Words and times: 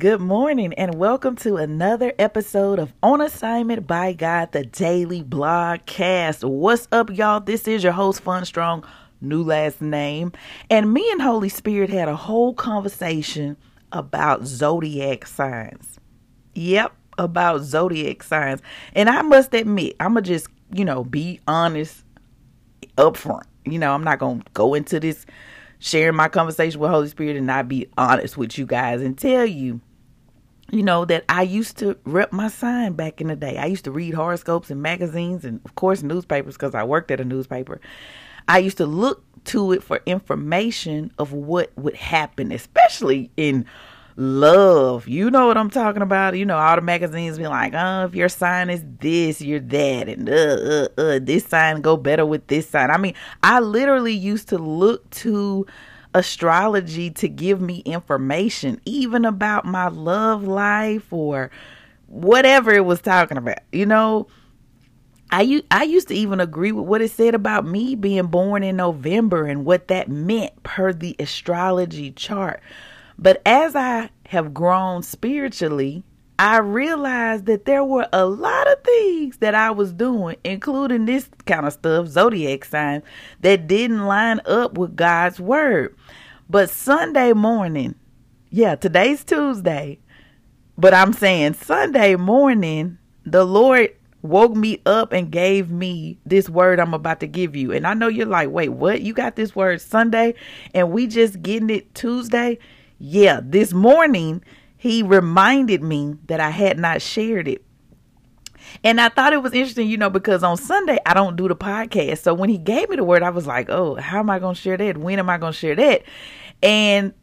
Good 0.00 0.22
morning 0.22 0.72
and 0.78 0.94
welcome 0.94 1.36
to 1.36 1.56
another 1.56 2.14
episode 2.18 2.78
of 2.78 2.94
On 3.02 3.20
Assignment 3.20 3.86
by 3.86 4.14
God, 4.14 4.50
the 4.52 4.64
daily 4.64 5.22
blogcast. 5.22 6.42
What's 6.42 6.88
up, 6.90 7.14
y'all? 7.14 7.40
This 7.40 7.68
is 7.68 7.84
your 7.84 7.92
host, 7.92 8.22
Fun 8.22 8.46
Strong, 8.46 8.86
new 9.20 9.42
last 9.42 9.82
name. 9.82 10.32
And 10.70 10.94
me 10.94 11.06
and 11.12 11.20
Holy 11.20 11.50
Spirit 11.50 11.90
had 11.90 12.08
a 12.08 12.16
whole 12.16 12.54
conversation 12.54 13.58
about 13.92 14.46
zodiac 14.46 15.26
signs. 15.26 16.00
Yep, 16.54 16.94
about 17.18 17.60
zodiac 17.60 18.22
signs. 18.22 18.62
And 18.94 19.10
I 19.10 19.20
must 19.20 19.52
admit, 19.52 19.96
I'm 20.00 20.14
going 20.14 20.24
to 20.24 20.30
just, 20.30 20.48
you 20.72 20.86
know, 20.86 21.04
be 21.04 21.40
honest 21.46 22.06
up 22.96 23.18
front. 23.18 23.46
You 23.66 23.78
know, 23.78 23.92
I'm 23.92 24.04
not 24.04 24.18
going 24.18 24.40
to 24.40 24.46
go 24.54 24.72
into 24.72 24.98
this 24.98 25.26
sharing 25.78 26.16
my 26.16 26.30
conversation 26.30 26.80
with 26.80 26.90
Holy 26.90 27.08
Spirit 27.08 27.36
and 27.36 27.46
not 27.46 27.68
be 27.68 27.86
honest 27.98 28.38
with 28.38 28.56
you 28.56 28.64
guys 28.64 29.02
and 29.02 29.18
tell 29.18 29.44
you, 29.44 29.82
you 30.70 30.82
know, 30.82 31.04
that 31.04 31.24
I 31.28 31.42
used 31.42 31.78
to 31.78 31.96
rep 32.04 32.32
my 32.32 32.48
sign 32.48 32.92
back 32.92 33.20
in 33.20 33.28
the 33.28 33.36
day. 33.36 33.58
I 33.58 33.66
used 33.66 33.84
to 33.84 33.90
read 33.90 34.14
horoscopes 34.14 34.70
and 34.70 34.82
magazines 34.82 35.44
and, 35.44 35.60
of 35.64 35.74
course, 35.74 36.02
newspapers 36.02 36.54
because 36.54 36.74
I 36.74 36.84
worked 36.84 37.10
at 37.10 37.20
a 37.20 37.24
newspaper. 37.24 37.80
I 38.48 38.58
used 38.58 38.78
to 38.78 38.86
look 38.86 39.24
to 39.46 39.72
it 39.72 39.82
for 39.82 40.00
information 40.06 41.12
of 41.18 41.32
what 41.32 41.76
would 41.76 41.94
happen, 41.94 42.52
especially 42.52 43.30
in 43.36 43.66
love. 44.16 45.08
You 45.08 45.30
know 45.30 45.46
what 45.46 45.56
I'm 45.56 45.70
talking 45.70 46.02
about. 46.02 46.36
You 46.36 46.44
know, 46.44 46.56
all 46.56 46.76
the 46.76 46.82
magazines 46.82 47.38
be 47.38 47.46
like, 47.46 47.72
oh, 47.74 48.04
if 48.04 48.14
your 48.14 48.28
sign 48.28 48.70
is 48.70 48.84
this, 49.00 49.40
you're 49.40 49.60
that, 49.60 50.08
and 50.08 50.28
uh, 50.28 50.32
uh, 50.32 50.88
uh, 50.98 51.18
this 51.20 51.46
sign 51.46 51.80
go 51.80 51.96
better 51.96 52.26
with 52.26 52.46
this 52.46 52.68
sign. 52.68 52.90
I 52.90 52.98
mean, 52.98 53.14
I 53.42 53.60
literally 53.60 54.12
used 54.12 54.48
to 54.48 54.58
look 54.58 55.08
to 55.10 55.66
astrology 56.14 57.10
to 57.10 57.28
give 57.28 57.60
me 57.60 57.78
information, 57.80 58.80
even 58.84 59.24
about 59.24 59.64
my 59.64 59.88
love 59.88 60.44
life 60.44 61.12
or 61.12 61.50
whatever 62.06 62.72
it 62.72 62.84
was 62.84 63.00
talking 63.00 63.36
about. 63.36 63.58
You 63.72 63.86
know, 63.86 64.26
I, 65.30 65.62
I 65.70 65.84
used 65.84 66.08
to 66.08 66.14
even 66.14 66.40
agree 66.40 66.72
with 66.72 66.86
what 66.86 67.02
it 67.02 67.12
said 67.12 67.34
about 67.34 67.64
me 67.64 67.94
being 67.94 68.26
born 68.26 68.62
in 68.62 68.76
November 68.76 69.46
and 69.46 69.64
what 69.64 69.88
that 69.88 70.08
meant 70.08 70.62
per 70.64 70.92
the 70.92 71.14
astrology 71.18 72.10
chart. 72.10 72.60
But 73.16 73.40
as 73.46 73.76
I 73.76 74.10
have 74.26 74.52
grown 74.54 75.02
spiritually, 75.02 76.02
I 76.40 76.58
realized 76.58 77.44
that 77.46 77.66
there 77.66 77.84
were 77.84 78.08
a 78.14 78.24
lot 78.24 78.66
of 78.66 78.82
things 78.82 79.36
that 79.36 79.54
I 79.54 79.70
was 79.72 79.92
doing, 79.92 80.36
including 80.42 81.04
this 81.04 81.28
kind 81.44 81.66
of 81.66 81.74
stuff, 81.74 82.06
zodiac 82.06 82.64
signs, 82.64 83.04
that 83.40 83.66
didn't 83.66 84.06
line 84.06 84.40
up 84.46 84.78
with 84.78 84.96
God's 84.96 85.38
word. 85.38 85.94
But 86.50 86.68
Sunday 86.68 87.32
morning, 87.32 87.94
yeah, 88.50 88.74
today's 88.74 89.22
Tuesday, 89.22 90.00
but 90.76 90.92
I'm 90.92 91.12
saying 91.12 91.54
Sunday 91.54 92.16
morning, 92.16 92.98
the 93.24 93.44
Lord 93.44 93.94
woke 94.22 94.56
me 94.56 94.82
up 94.84 95.12
and 95.12 95.30
gave 95.30 95.70
me 95.70 96.18
this 96.26 96.50
word 96.50 96.80
I'm 96.80 96.92
about 96.92 97.20
to 97.20 97.28
give 97.28 97.54
you. 97.54 97.70
And 97.70 97.86
I 97.86 97.94
know 97.94 98.08
you're 98.08 98.26
like, 98.26 98.50
wait, 98.50 98.70
what? 98.70 99.00
You 99.00 99.14
got 99.14 99.36
this 99.36 99.54
word 99.54 99.80
Sunday 99.80 100.34
and 100.74 100.90
we 100.90 101.06
just 101.06 101.40
getting 101.40 101.70
it 101.70 101.94
Tuesday? 101.94 102.58
Yeah, 102.98 103.38
this 103.44 103.72
morning 103.72 104.42
he 104.76 105.04
reminded 105.04 105.84
me 105.84 106.16
that 106.26 106.40
I 106.40 106.50
had 106.50 106.80
not 106.80 107.00
shared 107.00 107.46
it. 107.46 107.62
And 108.84 109.00
I 109.00 109.08
thought 109.08 109.32
it 109.32 109.42
was 109.42 109.52
interesting, 109.52 109.88
you 109.88 109.96
know, 109.96 110.10
because 110.10 110.42
on 110.42 110.56
Sunday 110.56 110.98
I 111.04 111.14
don't 111.14 111.36
do 111.36 111.48
the 111.48 111.56
podcast. 111.56 112.18
So 112.18 112.34
when 112.34 112.48
he 112.48 112.58
gave 112.58 112.88
me 112.88 112.96
the 112.96 113.04
word, 113.04 113.22
I 113.22 113.30
was 113.30 113.46
like, 113.46 113.68
oh, 113.70 113.96
how 113.96 114.18
am 114.18 114.30
I 114.30 114.38
going 114.38 114.54
to 114.54 114.60
share 114.60 114.76
that? 114.76 114.98
When 114.98 115.18
am 115.18 115.28
I 115.30 115.38
going 115.38 115.52
to 115.52 115.58
share 115.58 115.76
that? 115.76 116.02
And 116.62 117.14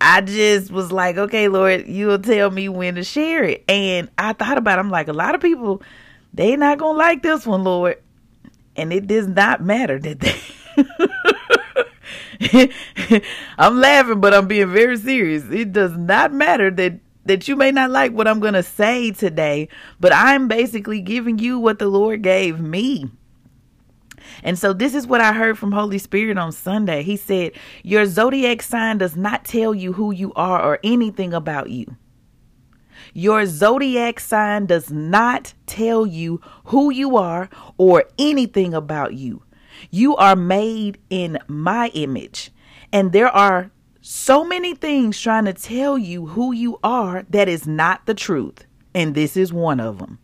I 0.00 0.20
just 0.20 0.70
was 0.70 0.92
like, 0.92 1.16
okay, 1.16 1.48
Lord, 1.48 1.86
you'll 1.88 2.18
tell 2.18 2.50
me 2.50 2.68
when 2.68 2.94
to 2.96 3.04
share 3.04 3.44
it. 3.44 3.64
And 3.68 4.10
I 4.16 4.32
thought 4.32 4.58
about 4.58 4.78
it. 4.78 4.80
I'm 4.80 4.90
like, 4.90 5.08
a 5.08 5.12
lot 5.12 5.34
of 5.34 5.40
people, 5.40 5.82
they 6.32 6.56
not 6.56 6.78
going 6.78 6.94
to 6.94 6.98
like 6.98 7.22
this 7.22 7.46
one, 7.46 7.64
Lord. 7.64 8.00
And 8.76 8.92
it 8.92 9.06
does 9.06 9.26
not 9.26 9.62
matter 9.62 9.98
that 9.98 10.20
they. 10.20 10.36
I'm 13.58 13.80
laughing, 13.80 14.20
but 14.20 14.32
I'm 14.32 14.46
being 14.46 14.72
very 14.72 14.96
serious. 14.96 15.44
It 15.50 15.72
does 15.72 15.96
not 15.96 16.32
matter 16.32 16.70
that 16.70 17.00
that 17.28 17.46
you 17.46 17.54
may 17.54 17.70
not 17.70 17.90
like 17.90 18.12
what 18.12 18.26
I'm 18.26 18.40
going 18.40 18.54
to 18.54 18.62
say 18.62 19.12
today, 19.12 19.68
but 20.00 20.12
I'm 20.12 20.48
basically 20.48 21.00
giving 21.00 21.38
you 21.38 21.58
what 21.58 21.78
the 21.78 21.86
Lord 21.86 22.22
gave 22.22 22.60
me. 22.60 23.08
And 24.42 24.58
so 24.58 24.72
this 24.72 24.94
is 24.94 25.06
what 25.06 25.20
I 25.20 25.32
heard 25.32 25.58
from 25.58 25.72
Holy 25.72 25.98
Spirit 25.98 26.36
on 26.38 26.52
Sunday. 26.52 27.02
He 27.02 27.16
said, 27.16 27.52
"Your 27.82 28.04
zodiac 28.06 28.62
sign 28.62 28.98
does 28.98 29.16
not 29.16 29.44
tell 29.44 29.74
you 29.74 29.92
who 29.92 30.10
you 30.10 30.32
are 30.34 30.60
or 30.60 30.78
anything 30.82 31.32
about 31.32 31.70
you." 31.70 31.96
Your 33.14 33.46
zodiac 33.46 34.20
sign 34.20 34.66
does 34.66 34.90
not 34.90 35.54
tell 35.66 36.06
you 36.06 36.40
who 36.64 36.90
you 36.90 37.16
are 37.16 37.48
or 37.78 38.04
anything 38.18 38.74
about 38.74 39.14
you. 39.14 39.42
You 39.90 40.16
are 40.16 40.36
made 40.36 40.98
in 41.08 41.38
my 41.46 41.88
image. 41.94 42.50
And 42.92 43.12
there 43.12 43.28
are 43.28 43.70
so 44.10 44.42
many 44.42 44.74
things 44.74 45.20
trying 45.20 45.44
to 45.44 45.52
tell 45.52 45.98
you 45.98 46.28
who 46.28 46.50
you 46.50 46.78
are 46.82 47.26
that 47.28 47.46
is 47.46 47.66
not 47.66 48.06
the 48.06 48.14
truth. 48.14 48.64
And 48.94 49.14
this 49.14 49.36
is 49.36 49.52
one 49.52 49.80
of 49.80 49.98
them. 49.98 50.18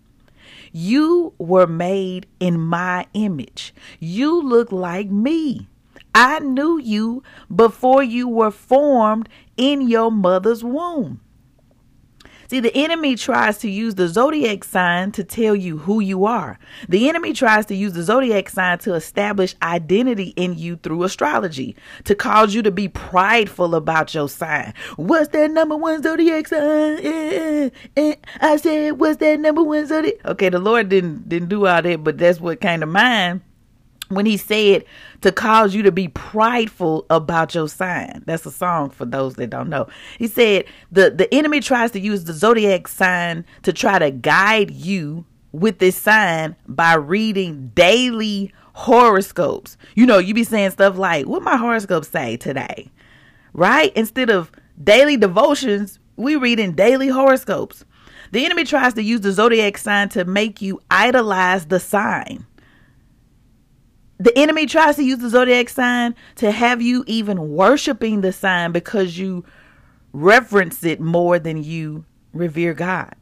You 0.73 1.35
were 1.37 1.67
made 1.67 2.27
in 2.41 2.59
my 2.59 3.07
image. 3.13 3.75
You 4.01 4.41
look 4.43 4.73
like 4.73 5.11
me. 5.11 5.69
I 6.15 6.39
knew 6.39 6.79
you 6.79 7.23
before 7.55 8.03
you 8.03 8.27
were 8.27 8.51
formed 8.51 9.29
in 9.59 9.87
your 9.87 10.11
mother's 10.11 10.65
womb. 10.65 11.21
See, 12.49 12.61
the 12.61 12.75
enemy 12.77 13.17
tries 13.17 13.59
to 13.59 13.71
use 13.71 13.95
the 13.95 14.09
zodiac 14.09 14.65
sign 14.65 15.13
to 15.13 15.25
tell 15.25 15.55
you 15.55 15.79
who 15.79 16.01
you 16.01 16.25
are. 16.27 16.59
The 16.89 17.09
enemy 17.09 17.33
tries 17.33 17.67
to 17.67 17.75
use 17.75 17.93
the 17.93 18.03
zodiac 18.03 18.49
sign 18.49 18.79
to 18.81 18.95
establish 18.95 19.55
identity 19.63 20.35
in 20.37 20.59
you 20.59 20.77
through 20.77 21.05
astrology, 21.05 21.77
to 22.05 22.15
cause 22.15 22.55
you 22.55 22.63
to 22.63 22.71
be 22.71 22.89
prideful 22.89 23.75
about 23.75 24.15
your 24.15 24.29
sign. 24.29 24.75
What's 24.97 25.29
that 25.29 25.51
number 25.51 25.77
one 25.77 26.03
zodiac 26.03 26.49
sign? 26.49 26.99
Eh, 26.99 27.01
eh, 27.05 27.71
eh. 27.97 28.15
I 28.41 28.57
said, 28.57 28.99
what's 28.99 29.19
that 29.19 29.41
number 29.41 29.63
one 29.63 29.87
zodiac? 29.87 30.25
Okay, 30.25 30.49
the 30.49 30.59
Lord 30.59 30.89
didn't 30.89 31.29
didn't 31.29 31.49
do 31.49 31.67
all 31.67 31.83
that, 31.83 32.05
but 32.05 32.19
that's 32.19 32.41
what 32.41 32.61
came 32.61 32.81
to 32.81 32.87
mind 32.87 33.41
when 34.09 34.27
he 34.27 34.37
said 34.37 34.85
to 35.23 35.33
cause 35.33 35.75
you 35.75 35.83
to 35.83 35.93
be 35.93 36.09
prideful 36.09 37.07
about 37.11 37.55
your 37.55 37.69
sign. 37.69 38.23
That's 38.27 38.47
a 38.47 38.51
song 38.51 38.91
for 38.91 39.05
those 39.05 39.35
that 39.35 39.51
don't 39.51 39.69
know. 39.69 39.89
He 40.19 40.27
said 40.27 40.65
the 40.93 41.11
the 41.11 41.33
enemy 41.33 41.61
tries 41.61 41.91
to 41.93 42.01
use 42.01 42.25
the 42.25 42.33
zodiac 42.33 42.89
sign 42.89 43.45
to 43.63 43.73
try 43.73 43.99
to 43.99 44.11
guide 44.11 44.71
you 44.71 45.25
with 45.53 45.79
this 45.79 45.97
sign 45.97 46.57
by 46.67 46.95
reading 46.95 47.71
daily 47.75 48.53
horoscopes. 48.75 49.77
You 49.95 50.07
know, 50.07 50.19
you 50.19 50.35
be 50.35 50.45
saying 50.45 50.71
stuff 50.71 50.99
like, 50.99 51.27
"What 51.27 51.43
my 51.43 51.57
horoscope 51.57 52.05
say 52.05 52.37
today?" 52.37 52.91
Right? 53.53 53.93
Instead 53.97 54.31
of 54.31 54.51
daily 54.83 55.17
devotions, 55.17 56.01
we 56.17 56.37
read 56.37 56.59
in 56.59 56.75
daily 56.75 57.09
horoscopes. 57.09 57.85
The 58.33 58.45
enemy 58.45 58.65
tries 58.65 58.95
to 58.95 59.03
use 59.03 59.21
the 59.21 59.31
zodiac 59.31 59.79
sign 59.79 60.09
to 60.11 60.25
make 60.25 60.61
you 60.61 60.81
idolize 60.91 61.67
the 61.67 61.79
sign 61.79 62.45
the 64.25 64.37
enemy 64.39 64.65
tries 64.65 64.97
to 64.97 65.05
use 65.05 65.19
the 65.19 65.29
zodiac 65.29 65.69
sign 65.69 66.15
to 66.37 66.51
have 66.51 66.81
you 66.81 67.05
even 67.07 67.51
worshiping 67.51 68.23
the 68.23 68.33
sign 68.33 68.73
because 68.73 69.19
you 69.19 69.45
reverence 70.15 70.83
it 70.83 70.99
more 70.99 71.39
than 71.39 71.63
you 71.63 72.07
revere 72.33 72.73
God. 72.73 73.15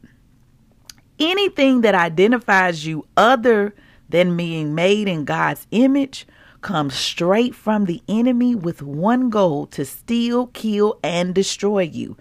Anything 1.19 1.81
that 1.81 1.93
identifies 1.93 2.85
you 2.85 3.05
other 3.17 3.75
than 4.07 4.37
being 4.37 4.75
made 4.75 5.09
in 5.09 5.25
God's 5.25 5.67
image 5.71 6.25
comes 6.61 6.93
straight 6.93 7.53
from 7.53 7.83
the 7.83 8.01
enemy 8.07 8.55
with 8.55 8.81
one 8.81 9.29
goal 9.29 9.65
to 9.67 9.83
steal, 9.83 10.47
kill, 10.47 10.99
and 11.03 11.35
destroy 11.35 11.81
you. 11.81 12.15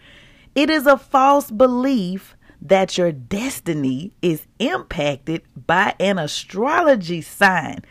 It 0.56 0.70
is 0.70 0.88
a 0.88 0.98
false 0.98 1.52
belief 1.52 2.36
that 2.60 2.98
your 2.98 3.12
destiny 3.12 4.10
is 4.22 4.48
impacted 4.58 5.42
by 5.54 5.94
an 6.00 6.18
astrology 6.18 7.20
sign. 7.20 7.84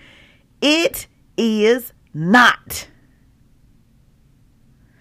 It 0.61 1.07
is 1.37 1.93
not. 2.13 2.87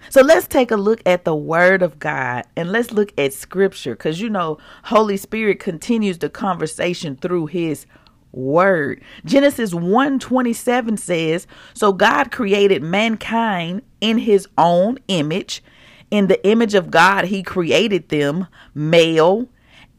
So 0.08 0.22
let's 0.22 0.48
take 0.48 0.72
a 0.72 0.76
look 0.76 1.02
at 1.06 1.24
the 1.24 1.36
word 1.36 1.82
of 1.82 2.00
God 2.00 2.44
and 2.56 2.72
let's 2.72 2.90
look 2.90 3.12
at 3.16 3.32
scripture 3.32 3.92
because 3.94 4.20
you 4.20 4.28
know 4.28 4.58
Holy 4.84 5.16
Spirit 5.16 5.60
continues 5.60 6.18
the 6.18 6.28
conversation 6.28 7.14
through 7.14 7.46
his 7.46 7.86
word. 8.32 9.02
Genesis 9.24 9.72
1:27 9.72 10.96
says, 10.96 11.46
"So 11.74 11.92
God 11.92 12.32
created 12.32 12.82
mankind 12.82 13.82
in 14.00 14.18
his 14.18 14.48
own 14.58 14.98
image, 15.06 15.62
in 16.10 16.26
the 16.26 16.44
image 16.44 16.74
of 16.74 16.90
God 16.90 17.26
he 17.26 17.44
created 17.44 18.08
them, 18.08 18.48
male 18.74 19.48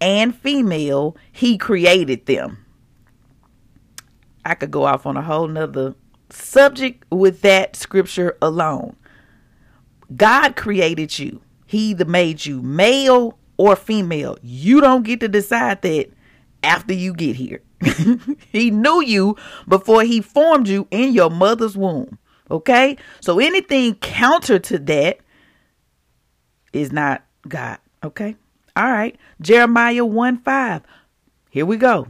and 0.01 0.35
female, 0.35 1.15
he 1.31 1.57
created 1.57 2.25
them." 2.25 2.57
I 4.51 4.53
could 4.53 4.69
go 4.69 4.83
off 4.83 5.06
on 5.06 5.15
a 5.15 5.21
whole 5.21 5.48
nother 5.48 5.95
subject 6.30 7.06
with 7.09 7.39
that 7.39 7.77
scripture 7.77 8.38
alone. 8.42 8.98
God 10.13 10.57
created 10.57 11.18
you. 11.18 11.39
He 11.65 11.92
either 11.92 12.03
made 12.03 12.45
you 12.45 12.62
male 12.62 13.39
or 13.56 13.77
female. 13.77 14.38
You 14.42 14.81
don't 14.81 15.03
get 15.03 15.21
to 15.21 15.30
decide 15.30 15.83
that 15.83 16.09
after 16.63 16.94
you 16.94 17.13
get 17.13 17.38
here. 17.38 17.62
he 18.51 18.71
knew 18.71 19.01
you 19.01 19.38
before 19.69 20.03
he 20.03 20.19
formed 20.19 20.68
you 20.68 20.86
in 20.92 21.13
your 21.13 21.30
mother's 21.30 21.77
womb. 21.77 22.18
Okay? 22.50 22.98
So 23.21 23.39
anything 23.39 23.95
counter 23.95 24.59
to 24.59 24.77
that 24.80 25.19
is 26.74 26.92
not 26.92 27.24
God. 27.48 27.77
Okay? 28.03 28.36
All 28.75 28.92
right. 28.92 29.18
Jeremiah 29.39 30.03
1 30.03 30.39
5. 30.39 30.81
Here 31.51 31.65
we 31.65 31.77
go. 31.77 32.07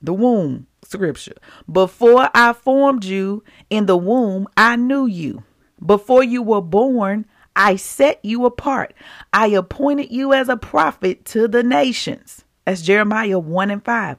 The 0.00 0.14
womb 0.14 0.68
scripture. 0.84 1.36
Before 1.70 2.30
I 2.34 2.52
formed 2.52 3.04
you 3.04 3.42
in 3.70 3.86
the 3.86 3.96
womb, 3.96 4.46
I 4.56 4.76
knew 4.76 5.06
you. 5.06 5.42
Before 5.84 6.22
you 6.22 6.42
were 6.42 6.62
born, 6.62 7.26
I 7.56 7.76
set 7.76 8.24
you 8.24 8.46
apart. 8.46 8.94
I 9.32 9.48
appointed 9.48 10.10
you 10.10 10.32
as 10.32 10.48
a 10.48 10.56
prophet 10.56 11.24
to 11.26 11.46
the 11.46 11.62
nations. 11.62 12.44
That's 12.64 12.82
Jeremiah 12.82 13.38
1 13.38 13.70
and 13.70 13.84
5. 13.84 14.16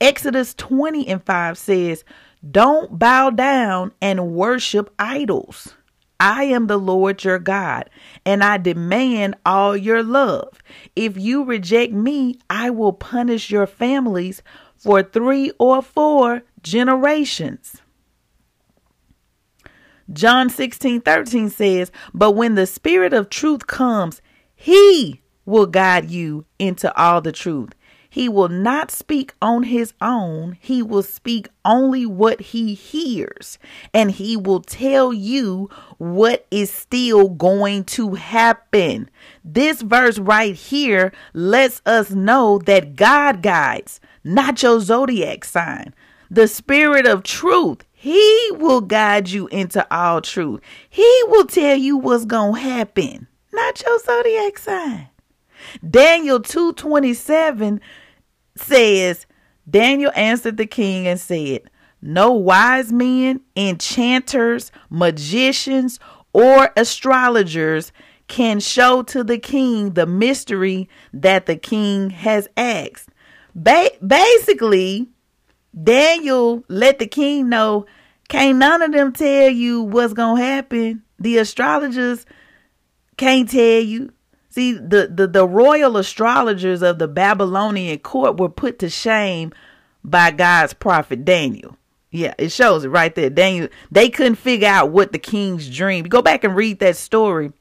Exodus 0.00 0.54
20 0.54 1.08
and 1.08 1.24
5 1.24 1.58
says, 1.58 2.04
Don't 2.48 2.98
bow 2.98 3.30
down 3.30 3.92
and 4.00 4.32
worship 4.32 4.92
idols. 4.98 5.74
I 6.20 6.44
am 6.44 6.66
the 6.66 6.76
Lord 6.76 7.24
your 7.24 7.38
God, 7.38 7.88
and 8.26 8.44
I 8.44 8.58
demand 8.58 9.36
all 9.46 9.74
your 9.74 10.02
love. 10.02 10.62
If 10.94 11.16
you 11.16 11.44
reject 11.44 11.94
me, 11.94 12.38
I 12.50 12.68
will 12.68 12.92
punish 12.92 13.50
your 13.50 13.66
families 13.66 14.42
for 14.80 15.02
three 15.02 15.52
or 15.58 15.82
four 15.82 16.42
generations. 16.62 17.82
John 20.12 20.50
16 20.50 21.02
13 21.02 21.50
says, 21.50 21.92
But 22.12 22.32
when 22.32 22.54
the 22.54 22.66
Spirit 22.66 23.12
of 23.12 23.30
truth 23.30 23.66
comes, 23.66 24.20
he 24.54 25.20
will 25.44 25.66
guide 25.66 26.10
you 26.10 26.46
into 26.58 26.94
all 26.96 27.20
the 27.20 27.32
truth. 27.32 27.74
He 28.12 28.28
will 28.28 28.48
not 28.48 28.90
speak 28.90 29.34
on 29.40 29.62
his 29.62 29.94
own. 30.00 30.58
He 30.60 30.82
will 30.82 31.04
speak 31.04 31.48
only 31.64 32.04
what 32.04 32.40
he 32.40 32.74
hears, 32.74 33.56
and 33.94 34.10
he 34.10 34.36
will 34.36 34.60
tell 34.60 35.12
you 35.12 35.70
what 35.98 36.44
is 36.50 36.72
still 36.72 37.28
going 37.28 37.84
to 37.84 38.14
happen. 38.14 39.08
This 39.44 39.82
verse 39.82 40.18
right 40.18 40.56
here 40.56 41.12
lets 41.32 41.80
us 41.86 42.10
know 42.10 42.58
that 42.66 42.96
God 42.96 43.42
guides, 43.42 44.00
not 44.24 44.62
your 44.62 44.80
zodiac 44.80 45.44
sign. 45.44 45.94
The 46.30 46.46
spirit 46.46 47.06
of 47.06 47.22
truth, 47.22 47.84
he 47.92 48.50
will 48.52 48.80
guide 48.80 49.28
you 49.28 49.48
into 49.48 49.86
all 49.94 50.20
truth. 50.20 50.60
He 50.88 51.22
will 51.26 51.46
tell 51.46 51.76
you 51.76 51.96
what's 51.96 52.24
going 52.24 52.54
to 52.54 52.60
happen, 52.60 53.26
not 53.52 53.82
your 53.82 53.98
zodiac 53.98 54.58
sign. 54.58 55.08
Daniel 55.88 56.40
2:27 56.40 57.80
says, 58.56 59.26
Daniel 59.68 60.12
answered 60.14 60.56
the 60.56 60.66
king 60.66 61.06
and 61.06 61.20
said, 61.20 61.70
No 62.00 62.32
wise 62.32 62.92
men, 62.92 63.40
enchanters, 63.56 64.72
magicians, 64.88 66.00
or 66.32 66.70
astrologers 66.76 67.92
can 68.28 68.60
show 68.60 69.02
to 69.02 69.24
the 69.24 69.38
king 69.38 69.90
the 69.90 70.06
mystery 70.06 70.88
that 71.12 71.46
the 71.46 71.56
king 71.56 72.10
has 72.10 72.48
asked. 72.56 73.09
Ba- 73.62 73.90
basically, 74.04 75.08
Daniel 75.84 76.64
let 76.68 76.98
the 76.98 77.06
king 77.06 77.50
know, 77.50 77.84
can't 78.28 78.58
none 78.58 78.80
of 78.80 78.92
them 78.92 79.12
tell 79.12 79.50
you 79.50 79.82
what's 79.82 80.14
to 80.38 80.42
happen. 80.42 81.02
The 81.18 81.36
astrologers 81.36 82.24
can't 83.18 83.50
tell 83.50 83.82
you. 83.82 84.12
See, 84.48 84.72
the, 84.72 85.12
the, 85.14 85.26
the 85.26 85.46
royal 85.46 85.98
astrologers 85.98 86.82
of 86.82 86.98
the 86.98 87.06
Babylonian 87.06 87.98
court 87.98 88.38
were 88.38 88.48
put 88.48 88.78
to 88.78 88.88
shame 88.88 89.52
by 90.02 90.30
God's 90.30 90.72
prophet 90.72 91.26
Daniel. 91.26 91.76
Yeah, 92.10 92.34
it 92.38 92.50
shows 92.50 92.84
it 92.84 92.88
right 92.88 93.14
there. 93.14 93.30
Daniel, 93.30 93.68
they 93.90 94.08
couldn't 94.08 94.36
figure 94.36 94.68
out 94.68 94.90
what 94.90 95.12
the 95.12 95.18
king's 95.18 95.68
dream. 95.68 96.06
Go 96.06 96.22
back 96.22 96.44
and 96.44 96.56
read 96.56 96.80
that 96.80 96.96
story 96.96 97.52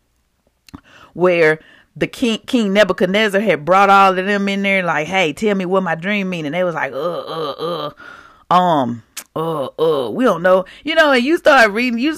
where 1.13 1.59
the 1.99 2.07
king 2.07 2.39
King 2.45 2.73
Nebuchadnezzar 2.73 3.41
had 3.41 3.65
brought 3.65 3.89
all 3.89 4.17
of 4.17 4.25
them 4.25 4.47
in 4.47 4.63
there, 4.63 4.83
like, 4.83 5.07
hey, 5.07 5.33
tell 5.33 5.55
me 5.55 5.65
what 5.65 5.83
my 5.83 5.95
dream 5.95 6.29
mean. 6.29 6.45
And 6.45 6.55
they 6.55 6.63
was 6.63 6.75
like, 6.75 6.93
uh, 6.93 6.95
uh, 6.95 7.91
uh, 8.49 8.53
um, 8.53 9.03
uh, 9.35 9.65
uh, 9.65 10.09
we 10.09 10.23
don't 10.23 10.41
know. 10.41 10.65
You 10.83 10.95
know, 10.95 11.11
and 11.11 11.23
you 11.23 11.37
start 11.37 11.71
reading 11.71 11.99
you 11.99 12.17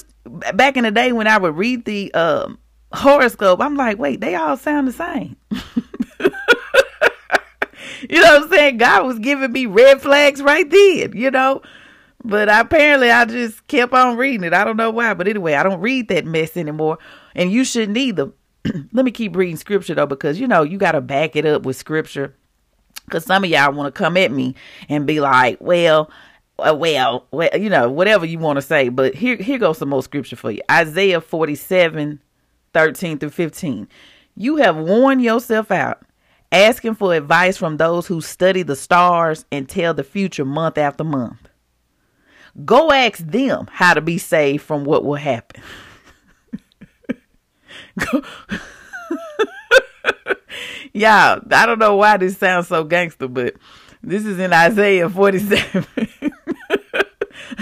back 0.54 0.76
in 0.76 0.84
the 0.84 0.90
day 0.90 1.12
when 1.12 1.26
I 1.26 1.38
would 1.38 1.56
read 1.56 1.84
the 1.84 2.12
um 2.14 2.58
horoscope, 2.92 3.60
I'm 3.60 3.76
like, 3.76 3.98
wait, 3.98 4.20
they 4.20 4.34
all 4.34 4.56
sound 4.56 4.88
the 4.88 4.92
same. 4.92 5.36
you 8.08 8.20
know 8.20 8.38
what 8.38 8.42
I'm 8.42 8.48
saying? 8.48 8.78
God 8.78 9.06
was 9.06 9.18
giving 9.18 9.52
me 9.52 9.66
red 9.66 10.00
flags 10.00 10.42
right 10.42 10.68
then, 10.68 11.16
you 11.16 11.30
know. 11.30 11.62
But 12.24 12.48
apparently 12.48 13.10
I 13.10 13.24
just 13.24 13.66
kept 13.66 13.92
on 13.92 14.16
reading 14.16 14.44
it. 14.44 14.54
I 14.54 14.64
don't 14.64 14.76
know 14.76 14.90
why. 14.90 15.14
But 15.14 15.26
anyway, 15.26 15.54
I 15.54 15.64
don't 15.64 15.80
read 15.80 16.08
that 16.08 16.24
mess 16.24 16.56
anymore. 16.56 16.98
And 17.34 17.50
you 17.50 17.64
shouldn't 17.64 17.98
either. 17.98 18.30
Let 18.92 19.04
me 19.04 19.10
keep 19.10 19.36
reading 19.36 19.56
scripture 19.56 19.94
though, 19.94 20.06
because 20.06 20.40
you 20.40 20.46
know, 20.46 20.62
you 20.62 20.78
gotta 20.78 21.00
back 21.00 21.36
it 21.36 21.46
up 21.46 21.62
with 21.62 21.76
scripture. 21.76 22.34
Cause 23.10 23.24
some 23.24 23.44
of 23.44 23.50
y'all 23.50 23.72
want 23.72 23.92
to 23.92 23.98
come 23.98 24.16
at 24.16 24.30
me 24.30 24.54
and 24.88 25.06
be 25.06 25.20
like, 25.20 25.58
well, 25.60 26.10
uh, 26.58 26.74
well, 26.74 27.26
well, 27.30 27.50
you 27.58 27.68
know, 27.68 27.90
whatever 27.90 28.24
you 28.24 28.38
want 28.38 28.56
to 28.56 28.62
say. 28.62 28.88
But 28.88 29.14
here, 29.14 29.36
here 29.36 29.58
goes 29.58 29.78
some 29.78 29.88
more 29.88 30.02
scripture 30.02 30.36
for 30.36 30.50
you. 30.50 30.62
Isaiah 30.70 31.20
47, 31.20 32.20
13 32.72 33.18
through 33.18 33.30
15. 33.30 33.88
You 34.36 34.56
have 34.56 34.76
worn 34.76 35.20
yourself 35.20 35.70
out 35.70 36.02
asking 36.52 36.94
for 36.94 37.14
advice 37.14 37.56
from 37.56 37.78
those 37.78 38.06
who 38.06 38.20
study 38.20 38.62
the 38.62 38.76
stars 38.76 39.44
and 39.50 39.68
tell 39.68 39.94
the 39.94 40.04
future 40.04 40.44
month 40.44 40.78
after 40.78 41.02
month. 41.02 41.48
Go 42.64 42.92
ask 42.92 43.18
them 43.18 43.66
how 43.72 43.94
to 43.94 44.02
be 44.02 44.18
saved 44.18 44.62
from 44.62 44.84
what 44.84 45.04
will 45.04 45.16
happen. 45.16 45.62
yeah, 50.92 51.38
I 51.50 51.66
don't 51.66 51.78
know 51.78 51.96
why 51.96 52.16
this 52.16 52.38
sounds 52.38 52.68
so 52.68 52.84
gangster, 52.84 53.28
but 53.28 53.54
this 54.02 54.24
is 54.24 54.38
in 54.38 54.52
Isaiah 54.52 55.08
47. 55.08 55.86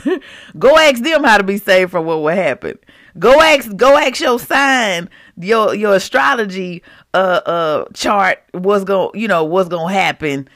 go 0.58 0.76
ask 0.76 1.02
them 1.02 1.24
how 1.24 1.38
to 1.38 1.44
be 1.44 1.58
saved 1.58 1.90
from 1.90 2.06
what 2.06 2.22
will 2.22 2.28
happen. 2.28 2.78
Go 3.18 3.40
ask 3.40 3.74
go 3.76 3.96
ask 3.96 4.20
your 4.20 4.38
sign, 4.38 5.08
your 5.36 5.74
your 5.74 5.96
astrology 5.96 6.82
uh 7.12 7.40
uh 7.44 7.84
chart 7.92 8.38
what's 8.52 8.84
going 8.84 9.10
you 9.20 9.26
know 9.26 9.42
what's 9.42 9.68
going 9.68 9.92
to 9.92 10.00
happen 10.00 10.48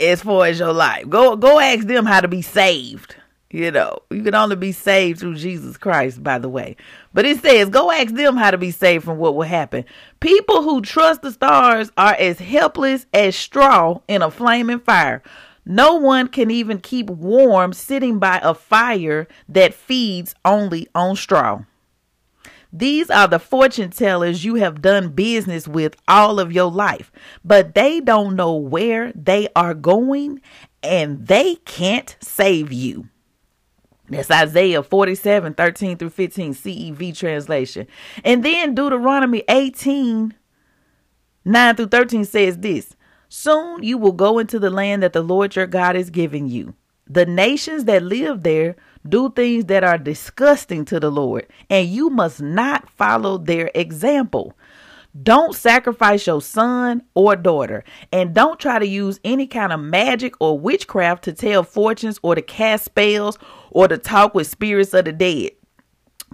as 0.00 0.22
far 0.22 0.46
as 0.46 0.58
your 0.58 0.72
life. 0.72 1.08
Go 1.08 1.36
go 1.36 1.58
ask 1.58 1.86
them 1.86 2.06
how 2.06 2.20
to 2.20 2.28
be 2.28 2.42
saved. 2.42 3.16
You 3.50 3.70
know, 3.70 4.00
you 4.10 4.22
can 4.22 4.34
only 4.34 4.56
be 4.56 4.72
saved 4.72 5.20
through 5.20 5.36
Jesus 5.36 5.78
Christ, 5.78 6.22
by 6.22 6.38
the 6.38 6.50
way. 6.50 6.76
But 7.18 7.26
it 7.26 7.42
says, 7.42 7.68
go 7.68 7.90
ask 7.90 8.14
them 8.14 8.36
how 8.36 8.52
to 8.52 8.58
be 8.58 8.70
saved 8.70 9.02
from 9.02 9.18
what 9.18 9.34
will 9.34 9.42
happen. 9.42 9.84
People 10.20 10.62
who 10.62 10.80
trust 10.80 11.20
the 11.20 11.32
stars 11.32 11.90
are 11.98 12.14
as 12.14 12.38
helpless 12.38 13.06
as 13.12 13.34
straw 13.34 13.98
in 14.06 14.22
a 14.22 14.30
flaming 14.30 14.78
fire. 14.78 15.24
No 15.66 15.96
one 15.96 16.28
can 16.28 16.52
even 16.52 16.78
keep 16.78 17.10
warm 17.10 17.72
sitting 17.72 18.20
by 18.20 18.38
a 18.40 18.54
fire 18.54 19.26
that 19.48 19.74
feeds 19.74 20.36
only 20.44 20.86
on 20.94 21.16
straw. 21.16 21.64
These 22.72 23.10
are 23.10 23.26
the 23.26 23.40
fortune 23.40 23.90
tellers 23.90 24.44
you 24.44 24.54
have 24.54 24.80
done 24.80 25.08
business 25.08 25.66
with 25.66 25.96
all 26.06 26.38
of 26.38 26.52
your 26.52 26.70
life, 26.70 27.10
but 27.44 27.74
they 27.74 27.98
don't 27.98 28.36
know 28.36 28.54
where 28.54 29.10
they 29.16 29.48
are 29.56 29.74
going 29.74 30.40
and 30.84 31.26
they 31.26 31.56
can't 31.64 32.16
save 32.20 32.72
you. 32.72 33.08
That's 34.08 34.30
Isaiah 34.30 34.82
47, 34.82 35.54
13 35.54 35.96
through 35.98 36.10
15, 36.10 36.54
CEV 36.54 37.16
translation. 37.16 37.86
And 38.24 38.44
then 38.44 38.74
Deuteronomy 38.74 39.44
18, 39.48 40.34
9 41.44 41.76
through 41.76 41.86
13 41.88 42.24
says 42.24 42.58
this 42.58 42.96
Soon 43.28 43.82
you 43.82 43.98
will 43.98 44.12
go 44.12 44.38
into 44.38 44.58
the 44.58 44.70
land 44.70 45.02
that 45.02 45.12
the 45.12 45.22
Lord 45.22 45.56
your 45.56 45.66
God 45.66 45.96
is 45.96 46.10
giving 46.10 46.48
you. 46.48 46.74
The 47.06 47.26
nations 47.26 47.84
that 47.84 48.02
live 48.02 48.42
there 48.42 48.76
do 49.08 49.30
things 49.30 49.66
that 49.66 49.84
are 49.84 49.98
disgusting 49.98 50.84
to 50.86 51.00
the 51.00 51.10
Lord, 51.10 51.46
and 51.70 51.88
you 51.88 52.10
must 52.10 52.42
not 52.42 52.90
follow 52.90 53.38
their 53.38 53.70
example. 53.74 54.54
Don't 55.22 55.54
sacrifice 55.54 56.26
your 56.26 56.42
son 56.42 57.02
or 57.14 57.34
daughter, 57.34 57.82
and 58.12 58.34
don't 58.34 58.60
try 58.60 58.78
to 58.78 58.86
use 58.86 59.20
any 59.24 59.46
kind 59.46 59.72
of 59.72 59.80
magic 59.80 60.34
or 60.40 60.58
witchcraft 60.58 61.24
to 61.24 61.32
tell 61.32 61.62
fortunes 61.62 62.20
or 62.22 62.34
to 62.34 62.42
cast 62.42 62.84
spells 62.84 63.38
or 63.70 63.88
to 63.88 63.96
talk 63.96 64.34
with 64.34 64.46
spirits 64.46 64.92
of 64.94 65.06
the 65.06 65.12
dead. 65.12 65.52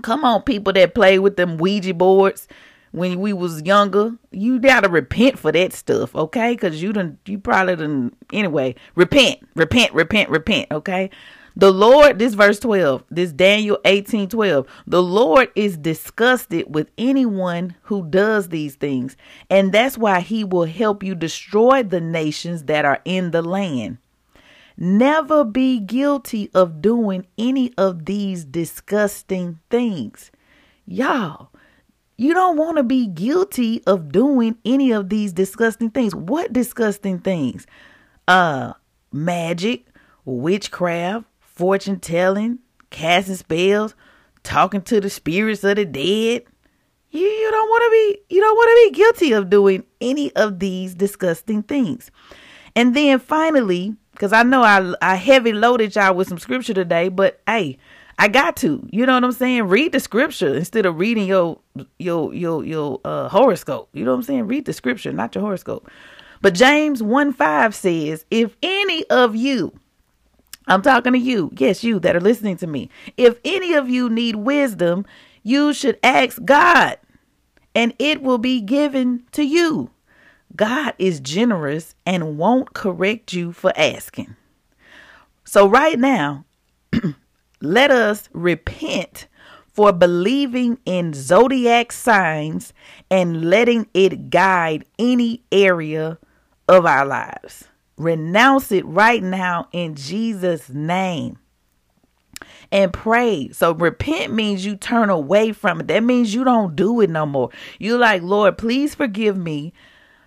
Come 0.02 0.24
on, 0.24 0.42
people 0.42 0.72
that 0.72 0.94
play 0.94 1.18
with 1.18 1.36
them 1.36 1.56
Ouija 1.56 1.94
boards 1.94 2.48
when 2.90 3.20
we 3.20 3.32
was 3.32 3.62
younger. 3.62 4.12
You 4.32 4.58
gotta 4.58 4.88
repent 4.88 5.38
for 5.38 5.52
that 5.52 5.72
stuff, 5.72 6.14
okay? 6.14 6.56
Cause 6.56 6.82
you 6.82 6.92
done 6.92 7.18
you 7.26 7.38
probably 7.38 7.76
done 7.76 8.14
anyway. 8.32 8.74
Repent, 8.96 9.40
repent, 9.54 9.94
repent, 9.94 10.30
repent, 10.30 10.72
okay? 10.72 11.10
The 11.56 11.72
Lord, 11.72 12.18
this 12.18 12.34
verse 12.34 12.58
12, 12.58 13.04
this 13.10 13.30
Daniel 13.30 13.78
18 13.84 14.28
12, 14.28 14.66
the 14.88 15.02
Lord 15.02 15.50
is 15.54 15.76
disgusted 15.76 16.74
with 16.74 16.90
anyone 16.98 17.76
who 17.82 18.04
does 18.08 18.48
these 18.48 18.74
things. 18.74 19.16
And 19.48 19.72
that's 19.72 19.96
why 19.96 20.20
he 20.20 20.42
will 20.42 20.64
help 20.64 21.04
you 21.04 21.14
destroy 21.14 21.84
the 21.84 22.00
nations 22.00 22.64
that 22.64 22.84
are 22.84 23.00
in 23.04 23.30
the 23.30 23.42
land. 23.42 23.98
Never 24.76 25.44
be 25.44 25.78
guilty 25.78 26.50
of 26.54 26.82
doing 26.82 27.26
any 27.38 27.72
of 27.78 28.04
these 28.06 28.44
disgusting 28.44 29.60
things. 29.70 30.32
Y'all, 30.86 31.50
you 32.16 32.34
don't 32.34 32.56
want 32.56 32.78
to 32.78 32.82
be 32.82 33.06
guilty 33.06 33.80
of 33.86 34.10
doing 34.10 34.56
any 34.64 34.90
of 34.90 35.08
these 35.08 35.32
disgusting 35.32 35.90
things. 35.90 36.16
What 36.16 36.52
disgusting 36.52 37.20
things? 37.20 37.64
Uh, 38.26 38.72
magic, 39.12 39.86
witchcraft, 40.24 41.26
fortune 41.54 42.00
telling, 42.00 42.58
casting 42.90 43.36
spells, 43.36 43.94
talking 44.42 44.82
to 44.82 45.00
the 45.00 45.10
spirits 45.10 45.64
of 45.64 45.76
the 45.76 45.84
dead. 45.84 46.44
You, 47.10 47.20
you 47.20 47.50
don't 47.50 47.68
want 47.68 47.84
to 47.84 47.90
be 47.90 48.34
you 48.34 48.40
don't 48.40 48.56
want 48.56 48.68
to 48.68 48.90
be 48.90 48.96
guilty 48.96 49.32
of 49.32 49.50
doing 49.50 49.84
any 50.00 50.34
of 50.34 50.58
these 50.58 50.94
disgusting 50.94 51.62
things. 51.62 52.10
And 52.76 52.94
then 52.96 53.20
finally, 53.20 53.94
because 54.12 54.32
I 54.32 54.42
know 54.42 54.62
I 54.62 54.94
I 55.00 55.14
heavy 55.16 55.52
loaded 55.52 55.94
y'all 55.94 56.14
with 56.14 56.28
some 56.28 56.38
scripture 56.38 56.74
today, 56.74 57.08
but 57.08 57.40
hey, 57.46 57.78
I 58.18 58.28
got 58.28 58.56
to. 58.58 58.86
You 58.90 59.06
know 59.06 59.14
what 59.14 59.24
I'm 59.24 59.32
saying? 59.32 59.64
Read 59.64 59.92
the 59.92 60.00
scripture 60.00 60.54
instead 60.54 60.86
of 60.86 60.98
reading 60.98 61.26
your 61.26 61.58
your 61.98 62.34
your 62.34 62.64
your 62.64 63.00
uh, 63.04 63.28
horoscope. 63.28 63.88
You 63.92 64.04
know 64.04 64.12
what 64.12 64.18
I'm 64.18 64.22
saying? 64.24 64.46
Read 64.46 64.64
the 64.64 64.72
scripture, 64.72 65.12
not 65.12 65.34
your 65.34 65.42
horoscope. 65.42 65.88
But 66.44 66.52
James 66.52 67.02
1 67.02 67.32
5 67.32 67.74
says, 67.74 68.26
If 68.30 68.54
any 68.62 69.04
of 69.08 69.34
you 69.34 69.72
I'm 70.66 70.82
talking 70.82 71.12
to 71.12 71.18
you. 71.18 71.50
Yes, 71.56 71.84
you 71.84 72.00
that 72.00 72.16
are 72.16 72.20
listening 72.20 72.56
to 72.58 72.66
me. 72.66 72.90
If 73.16 73.38
any 73.44 73.74
of 73.74 73.88
you 73.88 74.08
need 74.08 74.36
wisdom, 74.36 75.04
you 75.42 75.72
should 75.72 75.98
ask 76.02 76.42
God, 76.44 76.98
and 77.74 77.92
it 77.98 78.22
will 78.22 78.38
be 78.38 78.60
given 78.60 79.24
to 79.32 79.42
you. 79.44 79.90
God 80.56 80.94
is 80.98 81.20
generous 81.20 81.94
and 82.06 82.38
won't 82.38 82.74
correct 82.74 83.32
you 83.32 83.52
for 83.52 83.72
asking. 83.76 84.36
So, 85.44 85.68
right 85.68 85.98
now, 85.98 86.44
let 87.60 87.90
us 87.90 88.28
repent 88.32 89.26
for 89.66 89.92
believing 89.92 90.78
in 90.86 91.12
zodiac 91.12 91.92
signs 91.92 92.72
and 93.10 93.50
letting 93.50 93.88
it 93.92 94.30
guide 94.30 94.84
any 94.98 95.42
area 95.50 96.16
of 96.68 96.86
our 96.86 97.04
lives. 97.04 97.64
Renounce 97.96 98.72
it 98.72 98.84
right 98.86 99.22
now 99.22 99.68
in 99.72 99.94
Jesus' 99.94 100.68
name. 100.68 101.38
And 102.72 102.92
pray. 102.92 103.50
So 103.52 103.72
repent 103.72 104.32
means 104.32 104.66
you 104.66 104.76
turn 104.76 105.10
away 105.10 105.52
from 105.52 105.80
it. 105.80 105.88
That 105.88 106.02
means 106.02 106.34
you 106.34 106.44
don't 106.44 106.74
do 106.74 107.00
it 107.00 107.10
no 107.10 107.24
more. 107.24 107.50
You 107.78 107.96
like, 107.98 108.22
Lord, 108.22 108.58
please 108.58 108.94
forgive 108.94 109.36
me 109.36 109.72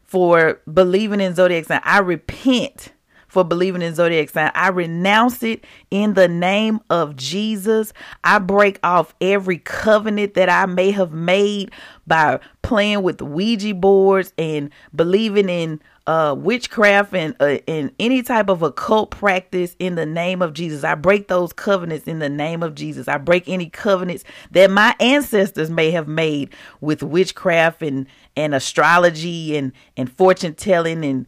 for 0.04 0.62
believing 0.72 1.20
in 1.20 1.36
zodiac 1.36 1.66
sign. 1.66 1.82
I 1.84 2.00
repent 2.00 2.94
for 3.28 3.44
believing 3.44 3.82
in 3.82 3.94
zodiac 3.94 4.30
sign. 4.30 4.52
I 4.56 4.70
renounce 4.70 5.44
it 5.44 5.66
in 5.92 6.14
the 6.14 6.30
name 6.30 6.80
of 6.90 7.18
Jesus. 7.18 7.92
I 8.24 8.40
break 8.40 8.80
off 8.84 9.14
every 9.20 9.58
covenant 9.58 10.34
that 10.36 10.50
I 10.50 10.66
may 10.66 10.92
have 10.92 11.12
made 11.12 11.72
by 12.08 12.40
playing 12.62 13.04
with 13.04 13.22
Ouija 13.22 13.74
boards 13.74 14.34
and 14.38 14.72
believing 14.96 15.50
in 15.50 15.82
uh, 16.08 16.34
witchcraft 16.38 17.14
and 17.14 17.36
uh, 17.42 17.58
in 17.68 17.92
any 18.00 18.24
type 18.24 18.50
of 18.50 18.64
occult 18.64 19.12
practice 19.12 19.76
in 19.78 19.96
the 19.96 20.06
name 20.06 20.42
of 20.42 20.54
Jesus. 20.54 20.86
I 20.86 20.96
break 20.96 21.28
those 21.28 21.52
covenants 21.52 22.08
in 22.08 22.20
the 22.20 22.30
name 22.30 22.64
of 22.64 22.76
Jesus. 22.76 23.10
I 23.10 23.18
break 23.18 23.50
any 23.50 23.70
covenants 23.70 24.24
that 24.52 24.72
my 24.72 24.96
ancestors 25.02 25.70
may 25.70 25.92
have 25.92 26.08
made 26.08 26.54
with 26.80 27.04
witchcraft 27.04 27.84
and 27.84 28.08
and 28.38 28.56
astrology 28.56 29.58
and 29.58 29.74
and 29.98 30.10
fortune 30.10 30.54
telling 30.56 31.04
and 31.04 31.26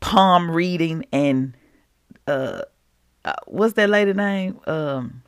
palm 0.00 0.50
reading 0.50 1.04
and 1.12 1.54
uh, 2.26 2.62
uh 3.26 3.34
what's 3.46 3.74
that 3.74 3.90
lady 3.90 4.14
name? 4.14 4.58
Um 4.66 5.22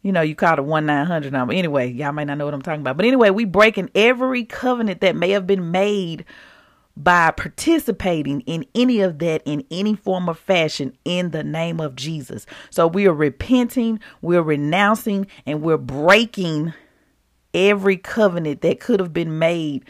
you 0.00 0.12
know, 0.12 0.22
you 0.22 0.34
call 0.34 0.58
it 0.58 0.64
one 0.64 0.86
nine 0.86 1.06
hundred 1.06 1.34
number. 1.34 1.52
Anyway, 1.52 1.90
y'all 1.90 2.12
might 2.12 2.24
not 2.24 2.38
know 2.38 2.46
what 2.46 2.54
I'm 2.54 2.62
talking 2.62 2.80
about. 2.80 2.96
But 2.96 3.04
anyway, 3.04 3.28
we 3.28 3.44
breaking 3.44 3.90
every 3.94 4.44
covenant 4.44 5.02
that 5.02 5.16
may 5.16 5.30
have 5.30 5.46
been 5.46 5.70
made 5.70 6.24
by 6.96 7.30
participating 7.32 8.40
in 8.42 8.64
any 8.74 9.00
of 9.00 9.18
that 9.18 9.42
in 9.44 9.64
any 9.70 9.94
form 9.94 10.28
of 10.28 10.38
fashion 10.38 10.96
in 11.04 11.30
the 11.30 11.42
name 11.42 11.80
of 11.80 11.96
Jesus. 11.96 12.46
So 12.70 12.86
we 12.86 13.06
are 13.06 13.14
repenting, 13.14 14.00
we're 14.22 14.42
renouncing, 14.42 15.26
and 15.44 15.62
we're 15.62 15.76
breaking 15.76 16.72
every 17.52 17.96
covenant 17.96 18.60
that 18.62 18.80
could 18.80 19.00
have 19.00 19.12
been 19.12 19.38
made 19.38 19.84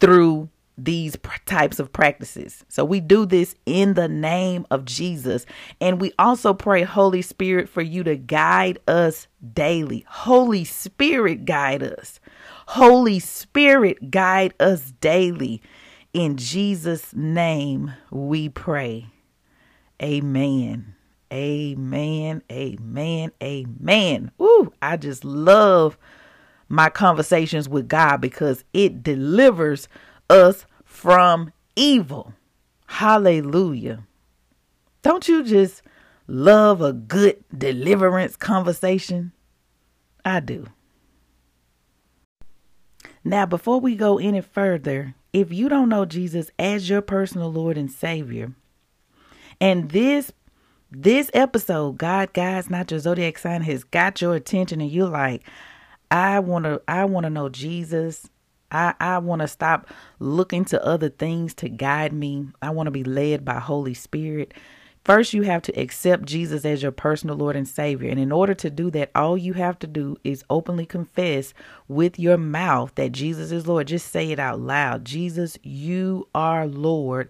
through 0.00 0.48
these 0.78 1.16
types 1.46 1.78
of 1.78 1.92
practices. 1.92 2.64
So 2.68 2.84
we 2.84 3.00
do 3.00 3.26
this 3.26 3.54
in 3.66 3.94
the 3.94 4.08
name 4.08 4.66
of 4.70 4.84
Jesus. 4.84 5.46
And 5.80 6.00
we 6.00 6.12
also 6.18 6.54
pray, 6.54 6.82
Holy 6.82 7.22
Spirit, 7.22 7.68
for 7.68 7.82
you 7.82 8.02
to 8.04 8.16
guide 8.16 8.78
us 8.88 9.28
daily. 9.52 10.04
Holy 10.08 10.64
Spirit, 10.64 11.44
guide 11.44 11.82
us. 11.82 12.20
Holy 12.72 13.18
Spirit, 13.18 14.10
guide 14.10 14.54
us 14.58 14.94
daily. 15.02 15.60
In 16.14 16.38
Jesus' 16.38 17.14
name 17.14 17.92
we 18.10 18.48
pray. 18.48 19.08
Amen. 20.02 20.94
Amen. 21.30 22.42
Amen. 22.50 23.32
Amen. 23.42 24.30
Ooh, 24.40 24.72
I 24.80 24.96
just 24.96 25.22
love 25.22 25.98
my 26.70 26.88
conversations 26.88 27.68
with 27.68 27.88
God 27.88 28.22
because 28.22 28.64
it 28.72 29.02
delivers 29.02 29.86
us 30.30 30.64
from 30.82 31.52
evil. 31.76 32.32
Hallelujah. 32.86 34.04
Don't 35.02 35.28
you 35.28 35.44
just 35.44 35.82
love 36.26 36.80
a 36.80 36.94
good 36.94 37.44
deliverance 37.54 38.34
conversation? 38.34 39.32
I 40.24 40.40
do. 40.40 40.68
Now, 43.24 43.46
before 43.46 43.80
we 43.80 43.96
go 43.96 44.18
any 44.18 44.40
further, 44.40 45.14
if 45.32 45.52
you 45.52 45.68
don't 45.68 45.88
know 45.88 46.04
Jesus 46.04 46.50
as 46.58 46.88
your 46.88 47.02
personal 47.02 47.52
Lord 47.52 47.78
and 47.78 47.90
Savior, 47.90 48.52
and 49.60 49.90
this 49.90 50.32
this 50.90 51.30
episode, 51.32 51.96
God 51.96 52.34
guides 52.34 52.68
not 52.68 52.90
your 52.90 53.00
zodiac 53.00 53.38
sign, 53.38 53.62
has 53.62 53.84
got 53.84 54.20
your 54.20 54.34
attention, 54.34 54.80
and 54.80 54.90
you're 54.90 55.08
like, 55.08 55.42
I 56.10 56.40
wanna 56.40 56.80
I 56.86 57.04
wanna 57.04 57.30
know 57.30 57.48
Jesus. 57.48 58.28
I, 58.72 58.94
I 58.98 59.18
want 59.18 59.42
to 59.42 59.48
stop 59.48 59.88
looking 60.18 60.64
to 60.66 60.82
other 60.82 61.10
things 61.10 61.52
to 61.56 61.68
guide 61.68 62.12
me. 62.12 62.48
I 62.62 62.70
want 62.70 62.86
to 62.86 62.90
be 62.90 63.04
led 63.04 63.44
by 63.44 63.58
Holy 63.58 63.92
Spirit. 63.92 64.54
First, 65.04 65.34
you 65.34 65.42
have 65.42 65.62
to 65.62 65.72
accept 65.80 66.26
Jesus 66.26 66.64
as 66.64 66.82
your 66.82 66.92
personal 66.92 67.34
Lord 67.34 67.56
and 67.56 67.66
Savior. 67.66 68.08
And 68.08 68.20
in 68.20 68.30
order 68.30 68.54
to 68.54 68.70
do 68.70 68.88
that, 68.92 69.10
all 69.16 69.36
you 69.36 69.54
have 69.54 69.76
to 69.80 69.88
do 69.88 70.16
is 70.22 70.44
openly 70.48 70.86
confess 70.86 71.52
with 71.88 72.20
your 72.20 72.38
mouth 72.38 72.94
that 72.94 73.10
Jesus 73.10 73.50
is 73.50 73.66
Lord. 73.66 73.88
Just 73.88 74.12
say 74.12 74.30
it 74.30 74.38
out 74.38 74.60
loud 74.60 75.04
Jesus, 75.04 75.58
you 75.62 76.28
are 76.34 76.66
Lord 76.66 77.28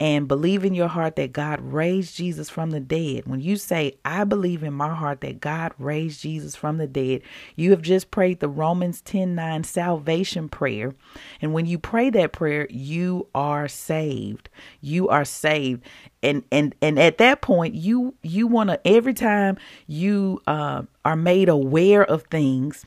and 0.00 0.26
believe 0.26 0.64
in 0.64 0.74
your 0.74 0.88
heart 0.88 1.14
that 1.16 1.32
God 1.32 1.60
raised 1.60 2.16
Jesus 2.16 2.50
from 2.50 2.70
the 2.70 2.80
dead, 2.80 3.26
when 3.26 3.40
you 3.40 3.56
say, 3.56 3.94
I 4.04 4.24
believe 4.24 4.64
in 4.64 4.72
my 4.72 4.92
heart 4.92 5.20
that 5.20 5.40
God 5.40 5.72
raised 5.78 6.20
Jesus 6.20 6.56
from 6.56 6.78
the 6.78 6.88
dead, 6.88 7.22
you 7.54 7.70
have 7.70 7.82
just 7.82 8.10
prayed 8.10 8.40
the 8.40 8.48
Romans 8.48 9.00
10 9.02 9.34
9 9.34 9.64
salvation 9.64 10.48
prayer. 10.48 10.94
And 11.40 11.54
when 11.54 11.66
you 11.66 11.78
pray 11.78 12.10
that 12.10 12.32
prayer, 12.32 12.66
you 12.70 13.28
are 13.34 13.68
saved. 13.68 14.48
You 14.80 15.08
are 15.08 15.24
saved. 15.24 15.82
And 16.22 16.42
and 16.50 16.74
and 16.82 16.98
at 16.98 17.18
that 17.18 17.40
point, 17.40 17.74
you 17.74 18.14
you 18.22 18.46
want 18.46 18.70
to 18.70 18.86
every 18.86 19.14
time 19.14 19.58
you 19.86 20.40
uh, 20.46 20.82
are 21.04 21.16
made 21.16 21.48
aware 21.48 22.04
of 22.04 22.24
things 22.24 22.84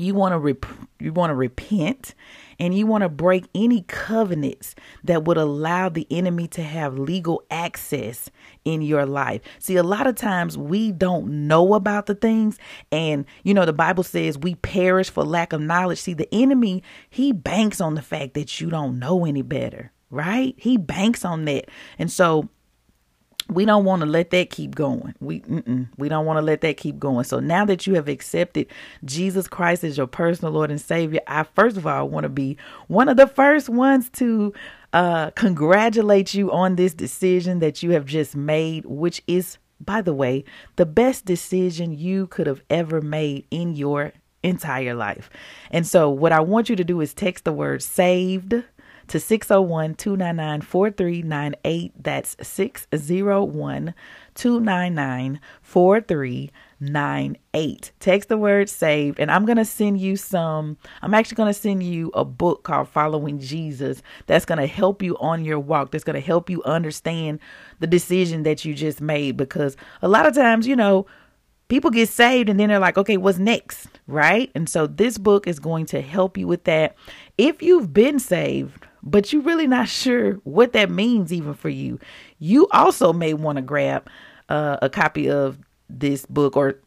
you 0.00 0.14
want 0.14 0.32
to 0.32 0.38
rep- 0.38 0.66
you 0.98 1.12
want 1.12 1.30
to 1.30 1.34
repent 1.34 2.14
and 2.58 2.76
you 2.76 2.86
want 2.86 3.02
to 3.02 3.08
break 3.08 3.46
any 3.54 3.82
covenants 3.82 4.74
that 5.04 5.24
would 5.24 5.36
allow 5.36 5.88
the 5.88 6.06
enemy 6.10 6.48
to 6.48 6.62
have 6.62 6.98
legal 6.98 7.42
access 7.50 8.30
in 8.64 8.82
your 8.82 9.06
life. 9.06 9.40
See, 9.58 9.76
a 9.76 9.82
lot 9.82 10.06
of 10.06 10.16
times 10.16 10.58
we 10.58 10.92
don't 10.92 11.46
know 11.46 11.74
about 11.74 12.06
the 12.06 12.14
things 12.14 12.58
and 12.90 13.24
you 13.44 13.54
know 13.54 13.64
the 13.64 13.72
Bible 13.72 14.02
says 14.02 14.38
we 14.38 14.56
perish 14.56 15.10
for 15.10 15.24
lack 15.24 15.52
of 15.52 15.60
knowledge. 15.60 16.00
See, 16.00 16.14
the 16.14 16.32
enemy, 16.32 16.82
he 17.10 17.32
banks 17.32 17.80
on 17.80 17.94
the 17.94 18.02
fact 18.02 18.34
that 18.34 18.60
you 18.60 18.70
don't 18.70 18.98
know 18.98 19.24
any 19.24 19.42
better, 19.42 19.92
right? 20.10 20.54
He 20.56 20.76
banks 20.76 21.24
on 21.24 21.44
that. 21.46 21.66
And 21.98 22.10
so 22.10 22.48
we 23.48 23.64
don't 23.64 23.84
want 23.84 24.00
to 24.00 24.06
let 24.06 24.30
that 24.30 24.50
keep 24.50 24.74
going. 24.74 25.14
We 25.20 25.42
we 25.96 26.08
don't 26.08 26.26
want 26.26 26.36
to 26.36 26.42
let 26.42 26.60
that 26.60 26.76
keep 26.76 26.98
going. 26.98 27.24
So 27.24 27.40
now 27.40 27.64
that 27.64 27.86
you 27.86 27.94
have 27.94 28.08
accepted 28.08 28.66
Jesus 29.04 29.48
Christ 29.48 29.84
as 29.84 29.96
your 29.96 30.06
personal 30.06 30.52
Lord 30.52 30.70
and 30.70 30.80
Savior, 30.80 31.20
I 31.26 31.44
first 31.44 31.76
of 31.76 31.86
all 31.86 32.08
want 32.08 32.24
to 32.24 32.28
be 32.28 32.58
one 32.88 33.08
of 33.08 33.16
the 33.16 33.26
first 33.26 33.68
ones 33.68 34.10
to 34.10 34.52
uh, 34.92 35.30
congratulate 35.30 36.34
you 36.34 36.50
on 36.52 36.76
this 36.76 36.94
decision 36.94 37.60
that 37.60 37.82
you 37.82 37.90
have 37.92 38.04
just 38.04 38.36
made, 38.36 38.84
which 38.86 39.22
is, 39.26 39.58
by 39.80 40.02
the 40.02 40.14
way, 40.14 40.44
the 40.76 40.86
best 40.86 41.24
decision 41.24 41.92
you 41.92 42.26
could 42.26 42.46
have 42.46 42.62
ever 42.70 43.00
made 43.00 43.46
in 43.50 43.74
your 43.74 44.12
entire 44.42 44.94
life. 44.94 45.30
And 45.70 45.86
so, 45.86 46.10
what 46.10 46.32
I 46.32 46.40
want 46.40 46.68
you 46.68 46.76
to 46.76 46.84
do 46.84 47.00
is 47.00 47.14
text 47.14 47.44
the 47.44 47.52
word 47.52 47.82
saved 47.82 48.62
to 49.08 49.20
601 49.20 49.94
299 49.94 50.60
4398. 50.60 51.92
That's 52.02 52.36
601 52.40 53.94
299 54.34 55.40
4398. 55.62 57.92
Text 57.98 58.28
the 58.28 58.38
word 58.38 58.68
saved, 58.68 59.18
and 59.18 59.30
I'm 59.30 59.44
going 59.44 59.56
to 59.56 59.64
send 59.64 60.00
you 60.00 60.16
some. 60.16 60.76
I'm 61.02 61.14
actually 61.14 61.36
going 61.36 61.52
to 61.52 61.58
send 61.58 61.82
you 61.82 62.10
a 62.14 62.24
book 62.24 62.62
called 62.62 62.88
Following 62.88 63.40
Jesus 63.40 64.02
that's 64.26 64.44
going 64.44 64.58
to 64.58 64.66
help 64.66 65.02
you 65.02 65.16
on 65.18 65.44
your 65.44 65.58
walk, 65.58 65.90
that's 65.90 66.04
going 66.04 66.14
to 66.14 66.20
help 66.20 66.48
you 66.48 66.62
understand 66.64 67.40
the 67.80 67.86
decision 67.86 68.42
that 68.44 68.64
you 68.64 68.74
just 68.74 69.00
made. 69.00 69.36
Because 69.36 69.76
a 70.02 70.08
lot 70.08 70.26
of 70.26 70.34
times, 70.34 70.66
you 70.66 70.76
know, 70.76 71.06
people 71.68 71.90
get 71.90 72.08
saved 72.08 72.48
and 72.48 72.58
then 72.58 72.68
they're 72.68 72.78
like, 72.78 72.98
okay, 72.98 73.16
what's 73.16 73.38
next? 73.38 73.88
Right? 74.06 74.50
And 74.54 74.68
so 74.68 74.86
this 74.86 75.18
book 75.18 75.46
is 75.46 75.58
going 75.58 75.86
to 75.86 76.00
help 76.00 76.36
you 76.36 76.46
with 76.46 76.64
that. 76.64 76.96
If 77.36 77.62
you've 77.62 77.92
been 77.92 78.18
saved, 78.18 78.86
but 79.02 79.32
you're 79.32 79.42
really 79.42 79.66
not 79.66 79.88
sure 79.88 80.34
what 80.44 80.72
that 80.72 80.90
means 80.90 81.32
even 81.32 81.54
for 81.54 81.68
you, 81.68 81.98
you 82.38 82.68
also 82.72 83.12
may 83.12 83.34
want 83.34 83.56
to 83.56 83.62
grab 83.62 84.08
uh, 84.48 84.78
a 84.82 84.88
copy 84.88 85.30
of 85.30 85.58
this 85.88 86.26
book 86.26 86.56
or 86.56 86.80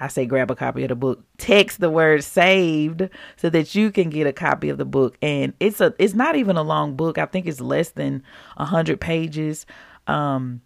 I 0.00 0.08
say 0.08 0.26
grab 0.26 0.50
a 0.50 0.54
copy 0.54 0.84
of 0.84 0.90
the 0.90 0.94
book. 0.94 1.24
Text 1.38 1.80
the 1.80 1.90
word 1.90 2.22
saved 2.22 3.08
so 3.36 3.50
that 3.50 3.74
you 3.74 3.90
can 3.90 4.10
get 4.10 4.26
a 4.26 4.32
copy 4.32 4.68
of 4.68 4.78
the 4.78 4.84
book. 4.84 5.18
And 5.20 5.54
it's 5.58 5.80
a 5.80 5.92
it's 5.98 6.14
not 6.14 6.36
even 6.36 6.56
a 6.56 6.62
long 6.62 6.94
book. 6.94 7.18
I 7.18 7.26
think 7.26 7.46
it's 7.46 7.60
less 7.60 7.90
than 7.90 8.22
a 8.56 8.64
hundred 8.64 9.00
pages. 9.00 9.66
Um 10.06 10.62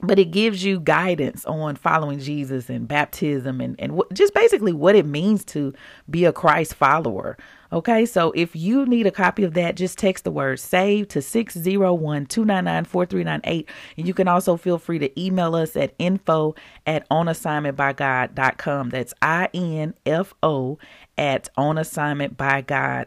but 0.00 0.18
it 0.18 0.30
gives 0.30 0.64
you 0.64 0.80
guidance 0.80 1.44
on 1.44 1.76
following 1.76 2.18
Jesus 2.18 2.68
and 2.68 2.86
baptism 2.86 3.60
and, 3.60 3.76
and 3.78 3.92
w- 3.92 4.08
just 4.12 4.34
basically 4.34 4.72
what 4.72 4.96
it 4.96 5.06
means 5.06 5.44
to 5.46 5.72
be 6.10 6.24
a 6.24 6.32
Christ 6.32 6.74
follower. 6.74 7.36
Okay, 7.72 8.06
so 8.06 8.32
if 8.36 8.54
you 8.54 8.86
need 8.86 9.06
a 9.06 9.10
copy 9.10 9.42
of 9.42 9.54
that, 9.54 9.76
just 9.76 9.98
text 9.98 10.24
the 10.24 10.30
word 10.30 10.60
SAVE 10.60 11.08
to 11.08 11.22
601 11.22 12.26
299 12.26 12.84
4398. 12.84 13.68
And 13.96 14.06
you 14.06 14.14
can 14.14 14.28
also 14.28 14.56
feel 14.56 14.78
free 14.78 14.98
to 14.98 15.20
email 15.20 15.56
us 15.56 15.76
at 15.76 15.94
info 15.98 16.54
at 16.86 17.08
onassignmentbygod.com. 17.08 18.90
That's 18.90 19.14
I 19.22 19.48
N 19.54 19.94
F 20.06 20.34
O 20.42 20.78
at 21.16 21.48
onassignmentbygod.com 21.56 23.06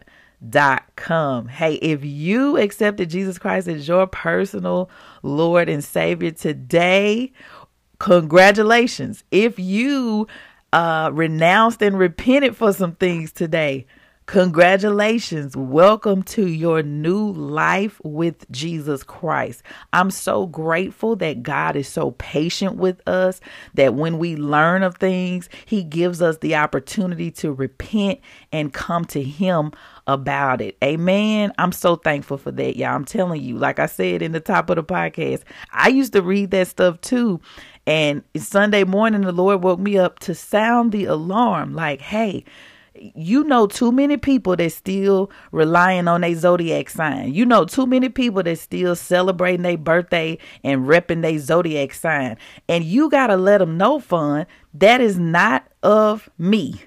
com. 0.96 1.48
Hey, 1.48 1.76
if 1.76 2.04
you 2.04 2.58
accepted 2.58 3.10
Jesus 3.10 3.38
Christ 3.38 3.68
as 3.68 3.88
your 3.88 4.08
personal 4.08 4.90
Lord 5.24 5.70
and 5.70 5.84
Savior 5.84 6.32
today, 6.32 7.32
congratulations. 8.00 9.24
If 9.32 9.60
you 9.60 10.28
uh 10.74 11.10
renounced 11.14 11.82
and 11.82 11.98
repented 11.98 12.56
for 12.56 12.74
some 12.74 12.96
things 12.96 13.32
today, 13.32 13.88
Congratulations. 14.28 15.56
Welcome 15.56 16.22
to 16.24 16.46
your 16.46 16.84
new 16.84 17.32
life 17.32 18.02
with 18.04 18.46
Jesus 18.52 19.02
Christ. 19.02 19.64
I'm 19.94 20.12
so 20.12 20.46
grateful 20.46 21.16
that 21.16 21.44
God 21.44 21.78
is 21.78 21.88
so 21.88 22.12
patient 22.12 22.76
with 22.76 23.02
us 23.08 23.40
that 23.76 23.94
when 23.94 24.18
we 24.18 24.36
learn 24.36 24.84
of 24.84 24.98
things, 24.98 25.48
He 25.66 25.82
gives 25.82 26.22
us 26.22 26.40
the 26.40 26.58
opportunity 26.58 27.32
to 27.32 27.54
repent 27.54 28.20
and 28.52 28.74
come 28.74 29.06
to 29.06 29.24
Him 29.24 29.72
about 30.08 30.62
it. 30.62 30.78
Amen. 30.84 31.54
I'm 31.58 31.72
so 31.72 31.98
thankful 31.98 32.38
for 32.38 32.52
that, 32.52 32.78
y'all. 32.78 32.96
I'm 32.96 33.06
telling 33.06 33.42
you, 33.42 33.58
like 33.58 33.80
I 33.80 33.86
said 33.86 34.22
in 34.22 34.32
the 34.32 34.40
top 34.40 34.70
of 34.70 34.78
the 34.78 34.84
podcast, 34.84 35.44
I 35.72 35.90
used 35.90 36.14
to 36.14 36.22
read 36.22 36.52
that 36.52 36.68
stuff 36.68 37.00
too. 37.02 37.40
And 37.86 38.24
Sunday 38.36 38.84
morning, 38.84 39.22
the 39.22 39.32
Lord 39.32 39.64
woke 39.64 39.80
me 39.80 39.98
up 39.98 40.20
to 40.20 40.34
sound 40.34 40.92
the 40.92 41.06
alarm 41.06 41.74
like, 41.74 42.02
hey, 42.02 42.44
you 43.16 43.44
know 43.44 43.68
too 43.68 43.92
many 43.92 44.18
people 44.18 44.56
that 44.56 44.72
still 44.72 45.32
relying 45.52 46.08
on 46.08 46.22
their 46.22 46.36
zodiac 46.36 46.90
sign. 46.90 47.34
You 47.34 47.46
know 47.46 47.66
too 47.66 47.86
many 47.86 48.10
people 48.10 48.44
that 48.44 48.58
still 48.58 48.96
celebrating 48.96 49.62
their 49.62 49.78
birthday 49.78 50.38
and 50.64 50.86
repping 50.86 51.22
their 51.22 51.38
zodiac 51.38 51.94
sign. 51.94 52.38
And 52.68 52.84
you 52.84 53.10
got 53.10 53.28
to 53.28 53.38
let 53.38 53.60
them 53.60 53.78
know, 53.78 54.00
fun, 54.00 54.48
that 54.74 55.02
is 55.02 55.18
not 55.20 55.68
of 55.84 56.30
me. 56.38 56.82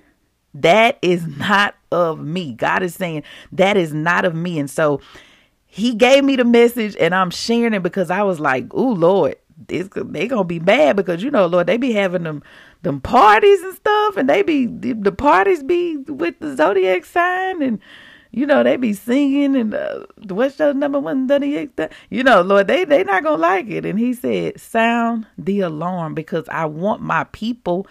That 0.55 0.99
is 1.03 1.27
not 1.27 1.75
of 1.93 2.21
me. 2.21 2.53
God 2.53 2.83
is 2.83 2.95
saying 2.95 3.23
that 3.53 3.77
is 3.77 3.93
not 3.93 4.25
of 4.25 4.35
me. 4.35 4.59
And 4.59 4.71
so 4.71 5.01
he 5.67 5.95
gave 5.95 6.25
me 6.25 6.37
the 6.37 6.45
message 6.45 6.97
and 6.99 7.15
I'm 7.15 7.31
sharing 7.31 7.75
it 7.75 7.83
because 7.83 8.11
I 8.11 8.23
was 8.23 8.41
like, 8.41 8.73
"Ooh, 8.75 8.95
Lord, 8.95 9.37
they 9.67 10.27
gonna 10.27 10.45
be 10.45 10.61
mad 10.61 10.97
because 10.97 11.23
you 11.23 11.31
know, 11.31 11.47
Lord, 11.47 11.67
they 11.67 11.77
be 11.77 11.93
having 11.93 12.25
them 12.25 12.43
them 12.83 13.01
parties 13.01 13.63
and 13.63 13.75
stuff, 13.75 14.17
and 14.17 14.29
they 14.29 14.43
be 14.43 14.67
the 14.67 15.13
parties 15.13 15.63
be 15.63 15.97
with 15.97 16.39
the 16.41 16.57
zodiac 16.57 17.05
sign, 17.05 17.63
and 17.63 17.79
you 18.33 18.47
know 18.47 18.63
they 18.63 18.77
be 18.77 18.93
singing 18.93 19.57
and 19.57 19.75
uh, 19.75 20.07
what's 20.29 20.59
your 20.59 20.73
number 20.73 20.99
one 20.99 21.29
zodiac? 21.29 21.93
You 22.09 22.25
know, 22.25 22.41
Lord, 22.43 22.69
they 22.69 22.85
they 22.85 23.05
not 23.05 23.23
gonna 23.23 23.41
like 23.41 23.69
it. 23.69 23.85
And 23.85 23.99
He 23.99 24.15
said, 24.15 24.61
sound 24.61 25.27
the 25.37 25.61
alarm 25.61 26.15
because 26.15 26.49
I 26.49 26.65
want 26.67 27.03
my 27.03 27.25
people 27.25 27.87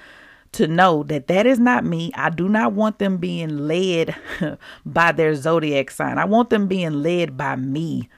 to 0.53 0.67
know 0.67 1.03
that 1.03 1.27
that 1.27 1.45
is 1.45 1.59
not 1.59 1.83
me. 1.83 2.11
I 2.15 2.29
do 2.29 2.49
not 2.49 2.73
want 2.73 2.99
them 2.99 3.17
being 3.17 3.67
led 3.67 4.15
by 4.85 5.11
their 5.11 5.35
zodiac 5.35 5.91
sign. 5.91 6.17
I 6.17 6.25
want 6.25 6.49
them 6.49 6.67
being 6.67 7.03
led 7.03 7.37
by 7.37 7.55
me. 7.55 8.09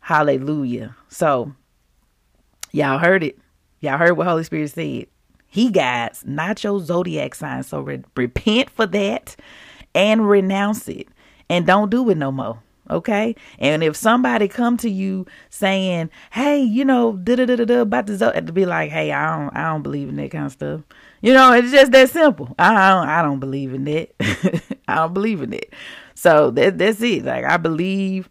Hallelujah. 0.00 0.96
So, 1.08 1.52
y'all 2.72 2.98
heard 2.98 3.22
it. 3.22 3.38
Y'all 3.80 3.98
heard 3.98 4.16
what 4.16 4.26
Holy 4.26 4.44
Spirit 4.44 4.70
said. 4.70 5.06
He 5.46 5.70
guides, 5.70 6.22
not 6.24 6.62
your 6.62 6.80
zodiac 6.80 7.34
sign. 7.34 7.62
So 7.64 7.80
re- 7.80 8.04
repent 8.16 8.70
for 8.70 8.86
that 8.86 9.36
and 9.94 10.28
renounce 10.28 10.88
it 10.88 11.08
and 11.48 11.66
don't 11.66 11.90
do 11.90 12.08
it 12.10 12.16
no 12.16 12.30
more. 12.30 12.62
Okay. 12.88 13.34
And 13.58 13.82
if 13.82 13.96
somebody 13.96 14.48
come 14.48 14.76
to 14.78 14.90
you 14.90 15.26
saying, 15.48 16.10
Hey, 16.30 16.60
you 16.60 16.84
know, 16.84 17.16
da 17.16 17.36
da 17.36 17.46
da 17.46 17.64
da 17.64 17.80
about 17.80 18.06
the 18.06 18.16
zodiac, 18.16 18.46
to 18.46 18.52
be 18.52 18.66
like, 18.66 18.90
Hey, 18.90 19.12
I 19.12 19.36
don't, 19.36 19.56
I 19.56 19.68
don't 19.68 19.82
believe 19.82 20.08
in 20.08 20.16
that 20.16 20.30
kind 20.30 20.46
of 20.46 20.52
stuff. 20.52 20.80
You 21.20 21.34
know, 21.34 21.52
it's 21.52 21.70
just 21.70 21.92
that 21.92 22.10
simple. 22.10 22.54
I 22.58 22.90
don't, 22.90 23.08
I 23.08 23.22
don't 23.22 23.40
believe 23.40 23.74
in 23.74 23.84
that. 23.84 24.10
I 24.88 24.96
don't 24.96 25.14
believe 25.14 25.42
in 25.42 25.52
it. 25.52 25.72
So 26.14 26.50
that, 26.52 26.78
that's 26.78 27.00
it. 27.02 27.24
Like 27.24 27.44
I 27.44 27.56
believe 27.56 28.28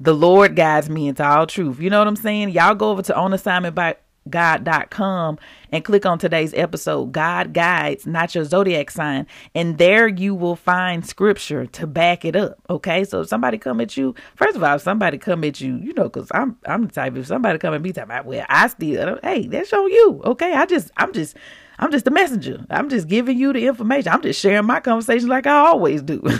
the 0.00 0.14
Lord 0.14 0.56
guides 0.56 0.90
me 0.90 1.08
into 1.08 1.24
all 1.24 1.46
truth. 1.46 1.80
You 1.80 1.90
know 1.90 1.98
what 1.98 2.08
I'm 2.08 2.16
saying? 2.16 2.50
Y'all 2.50 2.74
go 2.74 2.90
over 2.90 3.02
to 3.02 3.16
on 3.16 3.32
assignment 3.32 3.74
by 3.74 3.96
god.com 4.30 5.38
and 5.70 5.84
click 5.84 6.06
on 6.06 6.18
today's 6.18 6.54
episode 6.54 7.12
god 7.12 7.52
guides 7.52 8.06
not 8.06 8.34
your 8.34 8.42
zodiac 8.42 8.90
sign 8.90 9.26
and 9.54 9.76
there 9.76 10.08
you 10.08 10.34
will 10.34 10.56
find 10.56 11.06
scripture 11.06 11.66
to 11.66 11.86
back 11.86 12.24
it 12.24 12.34
up 12.34 12.58
okay 12.70 13.04
so 13.04 13.20
if 13.20 13.28
somebody 13.28 13.58
come 13.58 13.82
at 13.82 13.98
you 13.98 14.14
first 14.34 14.56
of 14.56 14.64
all 14.64 14.76
if 14.76 14.80
somebody 14.80 15.18
come 15.18 15.44
at 15.44 15.60
you 15.60 15.76
you 15.76 15.92
know 15.92 16.04
because 16.04 16.28
i'm 16.32 16.56
i'm 16.64 16.86
the 16.86 16.92
type 16.92 17.14
if 17.16 17.26
somebody 17.26 17.58
come 17.58 17.74
at 17.74 17.82
me 17.82 17.92
talking 17.92 18.04
about 18.04 18.24
well 18.24 18.46
i 18.48 18.66
still 18.66 19.18
hey 19.22 19.46
that's 19.46 19.72
on 19.74 19.90
you 19.90 20.22
okay 20.24 20.54
i 20.54 20.64
just 20.64 20.90
i'm 20.96 21.12
just 21.12 21.36
i'm 21.78 21.90
just 21.90 22.06
a 22.06 22.10
messenger 22.10 22.64
i'm 22.70 22.88
just 22.88 23.08
giving 23.08 23.38
you 23.38 23.52
the 23.52 23.66
information 23.66 24.12
i'm 24.12 24.22
just 24.22 24.40
sharing 24.40 24.66
my 24.66 24.80
conversation 24.80 25.28
like 25.28 25.46
i 25.46 25.56
always 25.56 26.02
do 26.02 26.22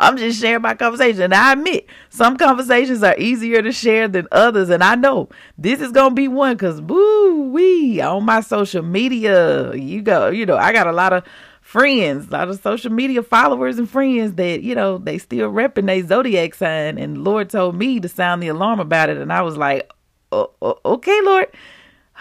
I'm 0.00 0.16
just 0.16 0.40
sharing 0.40 0.62
my 0.62 0.74
conversation. 0.74 1.22
And 1.22 1.34
I 1.34 1.52
admit 1.52 1.86
some 2.08 2.38
conversations 2.38 3.02
are 3.02 3.16
easier 3.18 3.60
to 3.60 3.70
share 3.70 4.08
than 4.08 4.26
others. 4.32 4.70
And 4.70 4.82
I 4.82 4.94
know 4.94 5.28
this 5.58 5.80
is 5.82 5.92
gonna 5.92 6.14
be 6.14 6.26
one 6.26 6.54
because 6.54 6.80
boo 6.80 7.50
wee 7.52 8.00
on 8.00 8.24
my 8.24 8.40
social 8.40 8.82
media. 8.82 9.74
You 9.74 10.00
go, 10.00 10.28
you 10.28 10.46
know, 10.46 10.56
I 10.56 10.72
got 10.72 10.86
a 10.86 10.92
lot 10.92 11.12
of 11.12 11.24
friends, 11.60 12.28
a 12.28 12.30
lot 12.30 12.48
of 12.48 12.60
social 12.60 12.90
media 12.90 13.22
followers 13.22 13.78
and 13.78 13.88
friends 13.88 14.34
that, 14.34 14.62
you 14.62 14.74
know, 14.74 14.96
they 14.96 15.18
still 15.18 15.52
repping 15.52 15.86
their 15.86 16.04
zodiac 16.06 16.54
sign. 16.54 16.96
And 16.96 17.22
Lord 17.22 17.50
told 17.50 17.76
me 17.76 18.00
to 18.00 18.08
sound 18.08 18.42
the 18.42 18.48
alarm 18.48 18.80
about 18.80 19.10
it. 19.10 19.18
And 19.18 19.30
I 19.30 19.42
was 19.42 19.58
like, 19.58 19.92
oh, 20.32 20.78
okay, 20.84 21.20
Lord. 21.22 21.46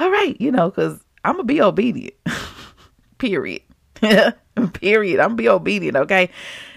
All 0.02 0.12
right, 0.12 0.40
you 0.40 0.52
know, 0.52 0.70
because 0.70 1.04
I'm 1.24 1.34
gonna 1.34 1.44
be 1.44 1.62
obedient. 1.62 2.16
Period. 3.18 3.62
Period. 4.74 5.20
I'm 5.20 5.36
be 5.36 5.50
obedient, 5.50 5.98
okay? 5.98 6.30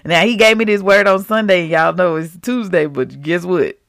Now 0.05 0.25
he 0.25 0.35
gave 0.35 0.57
me 0.57 0.65
this 0.65 0.81
word 0.81 1.07
on 1.07 1.23
Sunday. 1.23 1.67
Y'all 1.67 1.93
know 1.93 2.17
it's 2.17 2.37
Tuesday, 2.41 2.85
but 2.85 3.21
guess 3.21 3.45
what? 3.45 3.79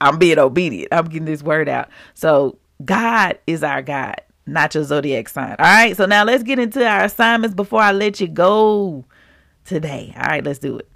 I'm 0.00 0.18
being 0.18 0.38
obedient. 0.38 0.92
I'm 0.92 1.06
getting 1.06 1.26
this 1.26 1.42
word 1.42 1.68
out. 1.68 1.88
So 2.14 2.58
God 2.84 3.38
is 3.46 3.62
our 3.62 3.82
God, 3.82 4.20
not 4.46 4.74
your 4.74 4.84
zodiac 4.84 5.28
sign. 5.28 5.56
All 5.58 5.64
right. 5.64 5.96
So 5.96 6.06
now 6.06 6.24
let's 6.24 6.42
get 6.42 6.58
into 6.58 6.86
our 6.86 7.04
assignments 7.04 7.54
before 7.54 7.80
I 7.80 7.92
let 7.92 8.20
you 8.20 8.28
go 8.28 9.04
today. 9.64 10.12
All 10.16 10.24
right, 10.24 10.44
let's 10.44 10.58
do 10.58 10.78
it. 10.78 10.91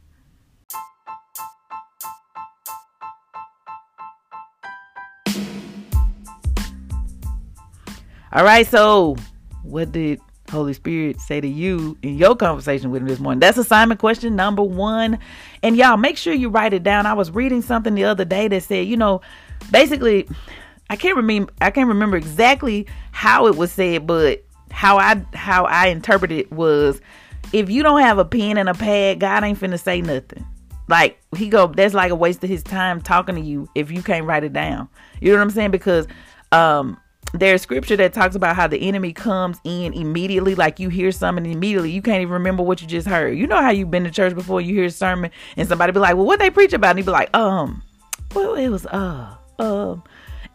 All 8.36 8.44
right, 8.44 8.66
so 8.66 9.16
what 9.62 9.92
did 9.92 10.20
Holy 10.50 10.74
Spirit 10.74 11.22
say 11.22 11.40
to 11.40 11.48
you 11.48 11.96
in 12.02 12.18
your 12.18 12.36
conversation 12.36 12.90
with 12.90 13.00
him 13.00 13.08
this 13.08 13.18
morning? 13.18 13.40
That's 13.40 13.56
assignment 13.56 13.98
question 13.98 14.36
number 14.36 14.62
one. 14.62 15.18
And 15.62 15.74
y'all 15.74 15.96
make 15.96 16.18
sure 16.18 16.34
you 16.34 16.50
write 16.50 16.74
it 16.74 16.82
down. 16.82 17.06
I 17.06 17.14
was 17.14 17.30
reading 17.30 17.62
something 17.62 17.94
the 17.94 18.04
other 18.04 18.26
day 18.26 18.46
that 18.48 18.62
said, 18.62 18.88
you 18.88 18.98
know, 18.98 19.22
basically, 19.70 20.28
I 20.90 20.96
can't 20.96 21.16
remember 21.16 21.50
I 21.62 21.70
can't 21.70 21.88
remember 21.88 22.18
exactly 22.18 22.86
how 23.10 23.46
it 23.46 23.56
was 23.56 23.72
said, 23.72 24.06
but 24.06 24.44
how 24.70 24.98
I 24.98 25.24
how 25.32 25.64
I 25.64 25.86
interpreted 25.86 26.38
it 26.38 26.52
was 26.52 27.00
if 27.54 27.70
you 27.70 27.82
don't 27.82 28.02
have 28.02 28.18
a 28.18 28.24
pen 28.26 28.58
and 28.58 28.68
a 28.68 28.74
pad, 28.74 29.18
God 29.18 29.44
ain't 29.44 29.58
finna 29.58 29.80
say 29.80 30.02
nothing. 30.02 30.44
Like 30.88 31.18
he 31.34 31.48
go, 31.48 31.68
that's 31.68 31.94
like 31.94 32.10
a 32.10 32.14
waste 32.14 32.44
of 32.44 32.50
his 32.50 32.62
time 32.62 33.00
talking 33.00 33.36
to 33.36 33.40
you 33.40 33.66
if 33.74 33.90
you 33.90 34.02
can't 34.02 34.26
write 34.26 34.44
it 34.44 34.52
down. 34.52 34.90
You 35.22 35.32
know 35.32 35.38
what 35.38 35.44
I'm 35.44 35.50
saying? 35.52 35.70
Because 35.70 36.06
um 36.52 36.98
there's 37.32 37.62
scripture 37.62 37.96
that 37.96 38.12
talks 38.12 38.34
about 38.34 38.56
how 38.56 38.66
the 38.66 38.80
enemy 38.88 39.12
comes 39.12 39.60
in 39.64 39.92
immediately, 39.92 40.54
like 40.54 40.78
you 40.80 40.88
hear 40.88 41.12
something 41.12 41.46
immediately, 41.46 41.90
you 41.90 42.02
can't 42.02 42.22
even 42.22 42.32
remember 42.32 42.62
what 42.62 42.80
you 42.80 42.86
just 42.86 43.06
heard. 43.06 43.36
You 43.36 43.46
know 43.46 43.60
how 43.60 43.70
you've 43.70 43.90
been 43.90 44.04
to 44.04 44.10
church 44.10 44.34
before, 44.34 44.60
you 44.60 44.74
hear 44.74 44.84
a 44.84 44.90
sermon, 44.90 45.30
and 45.56 45.68
somebody 45.68 45.92
be 45.92 46.00
like, 46.00 46.16
"Well, 46.16 46.26
what 46.26 46.38
they 46.38 46.50
preach 46.50 46.72
about?" 46.72 46.96
And 46.96 47.04
be 47.04 47.12
like, 47.12 47.34
"Um, 47.36 47.82
well, 48.34 48.54
it 48.54 48.68
was 48.68 48.86
uh, 48.86 49.34
um." 49.58 50.02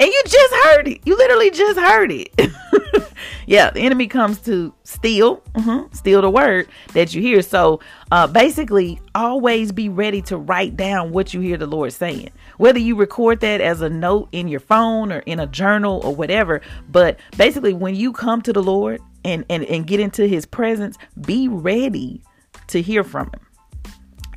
and 0.02 0.10
you 0.10 0.22
just 0.26 0.54
heard 0.66 0.88
it. 0.88 1.02
You 1.06 1.16
literally 1.16 1.52
just 1.52 1.80
heard 1.80 2.12
it. 2.12 2.34
yeah, 3.46 3.70
the 3.70 3.82
enemy 3.82 4.08
comes 4.08 4.40
to 4.42 4.74
steal, 4.84 5.38
mm-hmm, 5.54 5.94
steal 5.94 6.22
the 6.22 6.30
word 6.30 6.68
that 6.94 7.14
you 7.14 7.22
hear. 7.22 7.42
So 7.42 7.80
uh, 8.12 8.28
basically, 8.28 9.00
always 9.16 9.72
be 9.72 9.90
ready 9.90 10.22
to 10.24 10.38
write 10.38 10.76
down 10.76 11.12
what 11.12 11.34
you 11.34 11.42
hear 11.42 11.58
the 11.58 11.68
Lord 11.68 11.94
saying. 11.94 12.30
Whether 12.58 12.80
you 12.80 12.96
record 12.96 13.40
that 13.42 13.62
as 13.62 13.82
a 13.82 13.90
note 13.90 14.30
in 14.32 14.48
your 14.48 14.60
phone 14.60 15.12
or 15.12 15.20
in 15.20 15.40
a 15.40 15.48
journal 15.48 16.02
or 16.04 16.16
whatever. 16.16 16.62
But 16.90 17.20
basically, 17.38 17.74
when 17.74 17.96
you 17.96 18.14
come 18.14 18.42
to 18.44 18.54
the 18.54 18.64
Lord 18.64 19.02
and, 19.24 19.46
and, 19.50 19.64
and 19.66 19.88
get 19.88 20.00
into 20.00 20.28
his 20.28 20.46
presence, 20.46 20.98
be 21.22 21.48
ready 21.48 22.22
to 22.68 22.82
hear 22.82 23.04
from 23.04 23.28
him. 23.28 23.42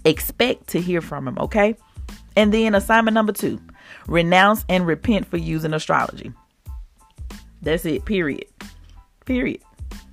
Expect 0.05 0.69
to 0.69 0.81
hear 0.81 1.01
from 1.01 1.27
him, 1.27 1.39
okay? 1.39 1.77
And 2.37 2.53
then 2.53 2.75
assignment 2.75 3.15
number 3.15 3.33
two 3.33 3.61
Renounce 4.07 4.65
and 4.69 4.87
repent 4.87 5.27
for 5.27 5.37
using 5.37 5.73
astrology. 5.73 6.33
That's 7.65 7.85
it, 7.87 8.05
period. 8.05 8.47
Period. 9.25 9.63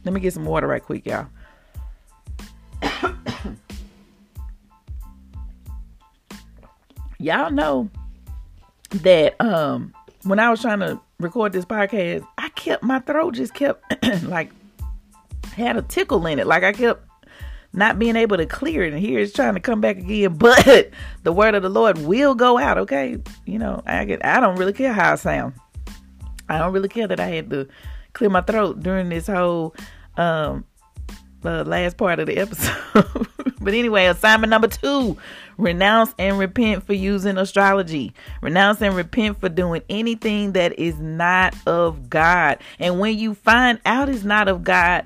Let 0.06 0.14
me 0.14 0.22
get 0.22 0.34
some 0.34 0.46
water 0.46 0.68
right 0.68 0.82
quick, 0.82 1.06
y'all. 1.06 1.28
y'all 7.20 7.52
know 7.52 7.90
that 9.04 9.40
um 9.40 9.94
when 10.24 10.40
I 10.40 10.50
was 10.50 10.62
trying 10.62 10.80
to 10.80 11.00
record 11.20 11.52
this 11.52 11.66
podcast, 11.66 12.26
I 12.38 12.50
kept 12.50 12.84
my 12.84 13.00
throat 13.00 13.36
just 13.36 13.54
kept 13.54 13.84
like 14.24 14.50
had 15.54 15.76
a 15.78 15.82
tickle 15.82 16.26
in 16.26 16.40
it. 16.40 16.48
Like 16.48 16.64
I 16.64 16.72
kept 16.72 17.06
not 17.74 18.00
being 18.00 18.16
able 18.16 18.38
to 18.38 18.46
clear 18.46 18.84
it 18.84 18.94
and 18.94 19.02
here 19.02 19.20
it's 19.20 19.34
trying 19.34 19.54
to 19.54 19.60
come 19.60 19.82
back 19.82 19.98
again 19.98 20.34
but 20.38 20.90
the 21.24 21.32
word 21.32 21.56
of 21.56 21.64
the 21.64 21.70
lord 21.70 21.98
will 22.00 22.36
go 22.36 22.58
out 22.58 22.78
okay 22.78 23.18
you 23.46 23.58
know 23.58 23.82
i 23.86 24.04
get 24.04 24.24
i 24.26 24.42
don't 24.42 24.58
really 24.58 24.74
care 24.74 24.92
how 24.92 25.14
i 25.14 25.16
sound 25.16 25.54
i 26.56 26.60
don't 26.60 26.74
really 26.74 26.90
care 26.90 27.08
that 27.08 27.20
i 27.20 27.28
had 27.28 27.50
to 27.50 27.68
clear 28.14 28.30
my 28.30 28.42
throat 28.42 28.82
during 28.82 29.10
this 29.10 29.28
whole 29.28 29.76
um 30.18 30.66
uh, 31.44 31.64
last 31.64 31.98
part 31.98 32.20
of 32.20 32.28
the 32.28 32.38
episode. 32.38 32.78
But 33.64 33.76
anyway 33.76 34.06
assignment 34.06 34.50
number 34.50 34.68
two 34.68 35.18
renounce 35.58 36.16
and 36.18 36.40
repent 36.40 36.84
for 36.84 36.94
using 36.94 37.38
astrology. 37.38 38.12
Renounce 38.42 38.82
and 38.82 38.96
repent 38.96 39.40
for 39.40 39.50
doing 39.50 39.84
anything 39.88 40.54
that 40.54 40.80
is 40.80 40.98
not 40.98 41.56
of 41.68 42.10
god. 42.10 42.58
And 42.80 43.00
when 43.00 43.20
you 43.20 43.36
find 43.36 43.80
out 43.86 44.10
it's 44.10 44.24
not 44.24 44.48
of 44.48 44.64
god 44.64 45.06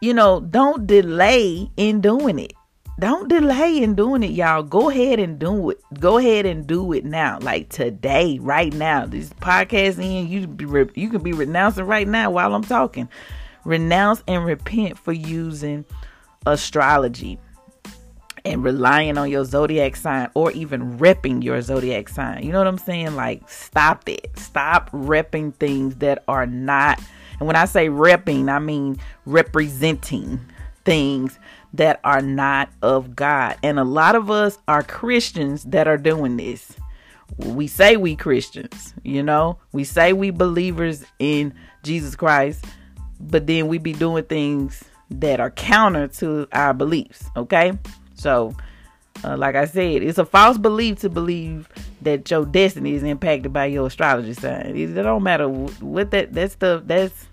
you 0.00 0.14
know, 0.14 0.40
don't 0.40 0.86
delay 0.86 1.70
in 1.76 2.00
doing 2.00 2.38
it. 2.38 2.52
Don't 2.98 3.28
delay 3.28 3.82
in 3.82 3.94
doing 3.94 4.22
it, 4.22 4.30
y'all. 4.30 4.62
Go 4.62 4.88
ahead 4.88 5.18
and 5.18 5.38
do 5.38 5.70
it. 5.70 5.80
Go 6.00 6.16
ahead 6.16 6.46
and 6.46 6.66
do 6.66 6.92
it 6.92 7.04
now, 7.04 7.38
like 7.40 7.68
today, 7.68 8.38
right 8.40 8.72
now. 8.72 9.04
This 9.04 9.30
podcast 9.34 9.98
in 9.98 10.28
you 10.28 10.46
be 10.46 10.64
you 11.00 11.10
can 11.10 11.22
be 11.22 11.32
renouncing 11.32 11.84
right 11.84 12.08
now 12.08 12.30
while 12.30 12.54
I'm 12.54 12.64
talking. 12.64 13.08
Renounce 13.64 14.22
and 14.26 14.44
repent 14.46 14.98
for 14.98 15.12
using 15.12 15.84
astrology 16.46 17.38
and 18.44 18.64
relying 18.64 19.18
on 19.18 19.28
your 19.28 19.44
zodiac 19.44 19.96
sign 19.96 20.30
or 20.34 20.52
even 20.52 20.98
repping 20.98 21.42
your 21.44 21.60
zodiac 21.60 22.08
sign. 22.08 22.44
You 22.44 22.52
know 22.52 22.58
what 22.58 22.68
I'm 22.68 22.78
saying? 22.78 23.14
Like, 23.16 23.46
stop 23.50 24.08
it. 24.08 24.30
Stop 24.38 24.90
repping 24.92 25.54
things 25.56 25.96
that 25.96 26.22
are 26.28 26.46
not 26.46 27.00
and 27.38 27.46
when 27.46 27.56
I 27.56 27.66
say 27.66 27.88
repping, 27.88 28.50
I 28.50 28.58
mean 28.58 28.98
representing 29.24 30.40
things 30.84 31.38
that 31.74 32.00
are 32.04 32.22
not 32.22 32.70
of 32.82 33.14
God. 33.14 33.56
And 33.62 33.78
a 33.78 33.84
lot 33.84 34.14
of 34.14 34.30
us 34.30 34.58
are 34.68 34.82
Christians 34.82 35.64
that 35.64 35.88
are 35.88 35.98
doing 35.98 36.36
this. 36.36 36.76
We 37.38 37.66
say 37.66 37.96
we 37.96 38.16
Christians, 38.16 38.94
you 39.02 39.22
know, 39.22 39.58
we 39.72 39.84
say 39.84 40.12
we 40.12 40.30
believers 40.30 41.04
in 41.18 41.52
Jesus 41.82 42.14
Christ, 42.16 42.64
but 43.20 43.46
then 43.46 43.68
we 43.68 43.78
be 43.78 43.92
doing 43.92 44.24
things 44.24 44.84
that 45.10 45.40
are 45.40 45.50
counter 45.50 46.08
to 46.08 46.48
our 46.52 46.72
beliefs, 46.72 47.24
okay? 47.36 47.72
So, 48.14 48.54
uh, 49.24 49.36
like 49.36 49.54
I 49.54 49.64
said, 49.64 50.02
it's 50.02 50.18
a 50.18 50.24
false 50.24 50.58
belief 50.58 51.00
to 51.00 51.08
believe 51.08 51.68
that 52.02 52.30
your 52.30 52.44
destiny 52.44 52.94
is 52.94 53.02
impacted 53.02 53.52
by 53.52 53.66
your 53.66 53.86
astrology 53.86 54.34
sign. 54.34 54.76
It, 54.76 54.94
don't 54.94 55.22
matter 55.22 55.48
what 55.48 56.10
that 56.10 56.32
that 56.34 56.52
stuff. 56.52 56.82
That's 56.86 57.26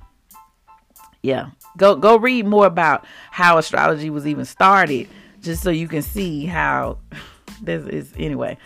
yeah. 1.22 1.50
Go 1.78 1.96
go 1.96 2.18
read 2.18 2.46
more 2.46 2.66
about 2.66 3.06
how 3.32 3.58
astrology 3.58 4.10
was 4.10 4.28
even 4.28 4.46
started, 4.46 5.08
just 5.42 5.64
so 5.64 5.70
you 5.70 5.88
can 5.88 6.02
see 6.02 6.46
how 6.46 6.98
this 7.62 7.86
is. 7.88 8.14
Anyway, 8.18 8.58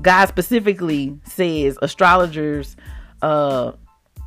God 0.00 0.26
specifically 0.26 1.18
says 1.24 1.78
astrologers 1.82 2.76
uh 3.22 3.72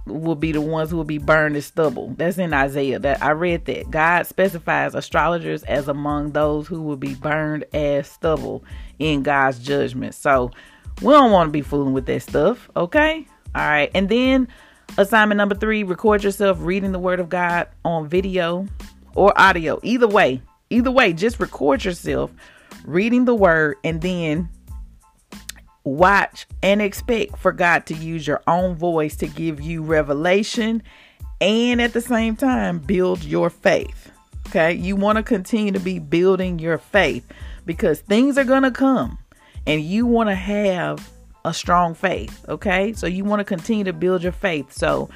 will 0.07 0.35
be 0.35 0.51
the 0.51 0.61
ones 0.61 0.89
who 0.89 0.97
will 0.97 1.03
be 1.03 1.17
burned 1.17 1.55
as 1.55 1.65
stubble. 1.65 2.13
That's 2.17 2.37
in 2.37 2.53
Isaiah. 2.53 2.99
That 2.99 3.21
I 3.21 3.31
read 3.31 3.65
that. 3.65 3.91
God 3.91 4.25
specifies 4.25 4.95
astrologers 4.95 5.63
as 5.63 5.87
among 5.87 6.31
those 6.31 6.67
who 6.67 6.81
will 6.81 6.97
be 6.97 7.15
burned 7.15 7.65
as 7.73 8.07
stubble 8.07 8.63
in 8.99 9.23
God's 9.23 9.59
judgment. 9.59 10.15
So 10.15 10.51
we 11.01 11.13
don't 11.13 11.31
want 11.31 11.49
to 11.49 11.51
be 11.51 11.61
fooling 11.61 11.93
with 11.93 12.05
that 12.07 12.21
stuff, 12.21 12.69
okay? 12.75 13.27
All 13.55 13.67
right. 13.67 13.91
And 13.93 14.09
then 14.09 14.47
assignment 14.97 15.37
number 15.37 15.55
3, 15.55 15.83
record 15.83 16.23
yourself 16.23 16.57
reading 16.61 16.91
the 16.91 16.99
word 16.99 17.19
of 17.19 17.29
God 17.29 17.67
on 17.83 18.07
video 18.07 18.67
or 19.15 19.37
audio. 19.39 19.79
Either 19.83 20.07
way. 20.07 20.41
Either 20.69 20.91
way, 20.91 21.13
just 21.13 21.39
record 21.39 21.85
yourself 21.85 22.31
reading 22.85 23.25
the 23.25 23.35
word 23.35 23.77
and 23.83 24.01
then 24.01 24.49
watch 25.83 26.45
and 26.61 26.81
expect 26.81 27.37
for 27.37 27.51
God 27.51 27.85
to 27.85 27.93
use 27.93 28.27
your 28.27 28.41
own 28.47 28.75
voice 28.75 29.15
to 29.17 29.27
give 29.27 29.61
you 29.61 29.81
revelation 29.81 30.83
and 31.39 31.81
at 31.81 31.93
the 31.93 32.01
same 32.01 32.35
time 32.35 32.79
build 32.79 33.23
your 33.23 33.49
faith. 33.49 34.11
Okay? 34.47 34.73
You 34.73 34.95
want 34.95 35.17
to 35.17 35.23
continue 35.23 35.71
to 35.71 35.79
be 35.79 35.99
building 35.99 36.59
your 36.59 36.77
faith 36.77 37.25
because 37.65 37.99
things 37.99 38.37
are 38.37 38.43
going 38.43 38.63
to 38.63 38.71
come 38.71 39.17
and 39.65 39.81
you 39.81 40.05
want 40.05 40.29
to 40.29 40.35
have 40.35 41.09
a 41.47 41.53
strong 41.53 41.93
faith. 41.93 42.45
Okay? 42.47 42.93
So 42.93 43.07
you 43.07 43.23
want 43.23 43.39
to 43.39 43.43
continue 43.43 43.83
to 43.85 43.93
build 43.93 44.23
your 44.23 44.31
faith. 44.31 44.71
So 44.71 45.09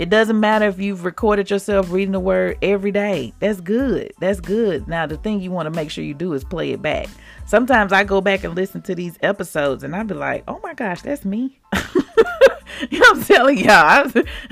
it 0.00 0.08
doesn't 0.08 0.40
matter 0.40 0.66
if 0.66 0.78
you've 0.78 1.04
recorded 1.04 1.50
yourself 1.50 1.90
reading 1.90 2.12
the 2.12 2.20
word 2.20 2.56
every 2.62 2.90
day. 2.90 3.34
That's 3.38 3.60
good. 3.60 4.12
That's 4.18 4.40
good. 4.40 4.88
Now, 4.88 5.06
the 5.06 5.18
thing 5.18 5.40
you 5.40 5.50
want 5.50 5.66
to 5.66 5.70
make 5.70 5.90
sure 5.90 6.02
you 6.02 6.14
do 6.14 6.32
is 6.32 6.42
play 6.42 6.72
it 6.72 6.80
back. 6.80 7.08
Sometimes 7.44 7.92
I 7.92 8.04
go 8.04 8.22
back 8.22 8.42
and 8.42 8.54
listen 8.54 8.80
to 8.82 8.94
these 8.94 9.18
episodes 9.22 9.84
and 9.84 9.94
I'd 9.94 10.06
be 10.06 10.14
like, 10.14 10.44
oh 10.48 10.58
my 10.62 10.72
gosh, 10.72 11.02
that's 11.02 11.26
me. 11.26 11.60
I'm 11.72 13.22
telling 13.24 13.58
y'all. 13.58 14.10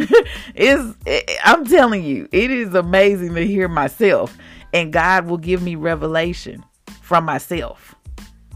it's, 0.55 0.95
I'm 1.43 1.65
telling 1.65 2.05
you, 2.05 2.29
it 2.31 2.51
is 2.51 2.75
amazing 2.75 3.35
to 3.35 3.47
hear 3.47 3.69
myself. 3.69 4.37
And 4.75 4.93
God 4.93 5.29
will 5.29 5.39
give 5.39 5.63
me 5.63 5.77
revelation 5.77 6.63
from 7.01 7.25
myself, 7.25 7.95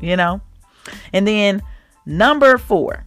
you 0.03 0.15
know? 0.15 0.43
And 1.15 1.27
then 1.27 1.63
number 2.07 2.59
four, 2.59 3.05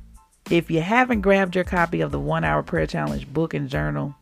if 0.50 0.70
you 0.70 0.82
haven't 0.82 1.22
grabbed 1.22 1.56
your 1.56 1.64
copy 1.64 2.02
of 2.02 2.12
the 2.12 2.20
one 2.20 2.44
hour 2.44 2.64
prayer 2.64 2.86
challenge 2.86 3.28
book 3.34 3.54
and 3.54 3.70
journal, 3.70 4.16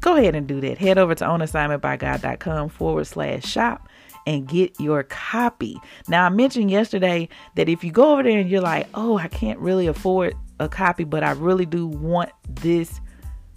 go 0.00 0.16
ahead 0.16 0.34
and 0.34 0.46
do 0.46 0.60
that. 0.60 0.78
Head 0.78 0.98
over 0.98 1.14
to 1.14 1.24
onassignmentbygod.com 1.24 2.70
forward 2.70 3.06
slash 3.06 3.44
shop 3.44 3.88
and 4.26 4.48
get 4.48 4.78
your 4.78 5.02
copy. 5.04 5.78
Now, 6.08 6.26
I 6.26 6.28
mentioned 6.28 6.70
yesterday 6.70 7.28
that 7.56 7.68
if 7.68 7.84
you 7.84 7.90
go 7.90 8.12
over 8.12 8.22
there 8.22 8.38
and 8.38 8.50
you're 8.50 8.60
like, 8.60 8.88
oh, 8.94 9.18
I 9.18 9.28
can't 9.28 9.58
really 9.58 9.86
afford 9.86 10.34
a 10.58 10.68
copy, 10.68 11.04
but 11.04 11.22
I 11.22 11.32
really 11.32 11.66
do 11.66 11.86
want 11.86 12.30
this 12.48 13.00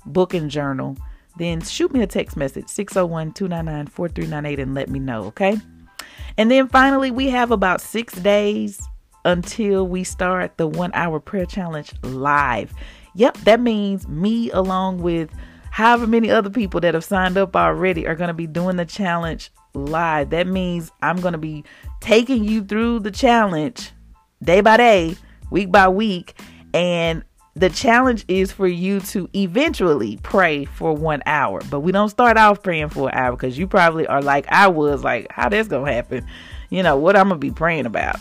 book 0.05 0.33
and 0.33 0.49
journal, 0.49 0.97
then 1.37 1.61
shoot 1.61 1.93
me 1.93 2.01
a 2.01 2.07
text 2.07 2.37
message 2.37 2.67
601 2.67 3.33
299 3.33 3.87
4398 3.87 4.59
and 4.61 4.73
let 4.73 4.89
me 4.89 4.99
know, 4.99 5.23
okay? 5.25 5.57
And 6.37 6.49
then 6.49 6.67
finally, 6.67 7.11
we 7.11 7.29
have 7.29 7.51
about 7.51 7.81
six 7.81 8.13
days 8.15 8.81
until 9.25 9.87
we 9.87 10.03
start 10.03 10.57
the 10.57 10.67
one 10.67 10.91
hour 10.93 11.19
prayer 11.19 11.45
challenge 11.45 11.93
live. 12.03 12.73
Yep, 13.15 13.37
that 13.39 13.59
means 13.59 14.07
me 14.07 14.49
along 14.51 15.01
with 15.01 15.29
however 15.71 16.07
many 16.07 16.29
other 16.29 16.49
people 16.49 16.79
that 16.81 16.93
have 16.93 17.03
signed 17.03 17.37
up 17.37 17.55
already 17.55 18.07
are 18.07 18.15
going 18.15 18.27
to 18.27 18.33
be 18.33 18.47
doing 18.47 18.77
the 18.77 18.85
challenge 18.85 19.51
live. 19.73 20.29
That 20.31 20.47
means 20.47 20.91
I'm 21.01 21.19
going 21.21 21.33
to 21.33 21.37
be 21.37 21.63
taking 21.99 22.43
you 22.43 22.63
through 22.63 22.99
the 22.99 23.11
challenge 23.11 23.91
day 24.43 24.61
by 24.61 24.77
day, 24.77 25.15
week 25.51 25.71
by 25.71 25.87
week, 25.87 26.39
and 26.73 27.23
the 27.55 27.69
challenge 27.69 28.25
is 28.27 28.51
for 28.51 28.67
you 28.67 28.99
to 28.99 29.29
eventually 29.35 30.17
pray 30.23 30.65
for 30.65 30.93
one 30.93 31.21
hour. 31.25 31.61
But 31.69 31.81
we 31.81 31.91
don't 31.91 32.09
start 32.09 32.37
off 32.37 32.63
praying 32.63 32.89
for 32.89 33.09
an 33.09 33.15
hour 33.15 33.31
because 33.31 33.57
you 33.57 33.67
probably 33.67 34.07
are 34.07 34.21
like 34.21 34.47
I 34.49 34.67
was, 34.67 35.03
like, 35.03 35.31
how 35.31 35.49
this 35.49 35.67
going 35.67 35.85
to 35.85 35.93
happen? 35.93 36.27
You 36.69 36.81
know, 36.81 36.97
what 36.97 37.15
I'm 37.15 37.29
going 37.29 37.39
to 37.39 37.47
be 37.47 37.51
praying 37.51 37.85
about. 37.85 38.17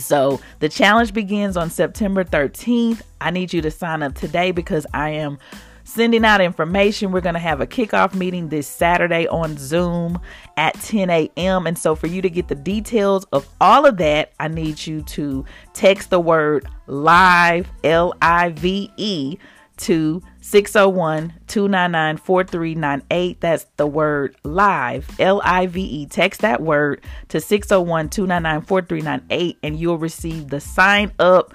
So 0.00 0.40
the 0.58 0.68
challenge 0.68 1.12
begins 1.12 1.56
on 1.56 1.70
September 1.70 2.24
13th. 2.24 3.02
I 3.20 3.30
need 3.30 3.52
you 3.52 3.62
to 3.62 3.70
sign 3.70 4.02
up 4.02 4.14
today 4.14 4.50
because 4.50 4.86
I 4.92 5.10
am 5.10 5.38
sending 5.84 6.24
out 6.24 6.40
information. 6.40 7.12
We're 7.12 7.20
going 7.20 7.34
to 7.34 7.40
have 7.40 7.60
a 7.60 7.66
kickoff 7.66 8.14
meeting 8.14 8.48
this 8.48 8.66
Saturday 8.66 9.26
on 9.28 9.56
Zoom 9.56 10.20
at 10.56 10.74
10 10.74 11.10
a.m. 11.10 11.66
And 11.66 11.76
so, 11.76 11.94
for 11.94 12.06
you 12.06 12.22
to 12.22 12.30
get 12.30 12.48
the 12.48 12.54
details 12.54 13.24
of 13.32 13.48
all 13.60 13.86
of 13.86 13.96
that, 13.98 14.32
I 14.38 14.48
need 14.48 14.86
you 14.86 15.02
to 15.02 15.44
text 15.72 16.10
the 16.10 16.20
word 16.20 16.66
live, 16.86 17.68
L 17.84 18.14
I 18.22 18.50
V 18.50 18.90
E, 18.96 19.38
to 19.78 20.22
601 20.40 21.34
299 21.46 22.16
4398. 22.16 23.40
That's 23.40 23.66
the 23.76 23.86
word 23.86 24.36
live, 24.44 25.08
L 25.20 25.40
I 25.44 25.66
V 25.66 25.82
E. 25.82 26.06
Text 26.06 26.40
that 26.40 26.62
word 26.62 27.02
to 27.28 27.40
601 27.40 28.08
299 28.08 28.66
4398, 28.66 29.58
and 29.62 29.78
you'll 29.78 29.98
receive 29.98 30.48
the 30.48 30.60
sign 30.60 31.12
up 31.18 31.54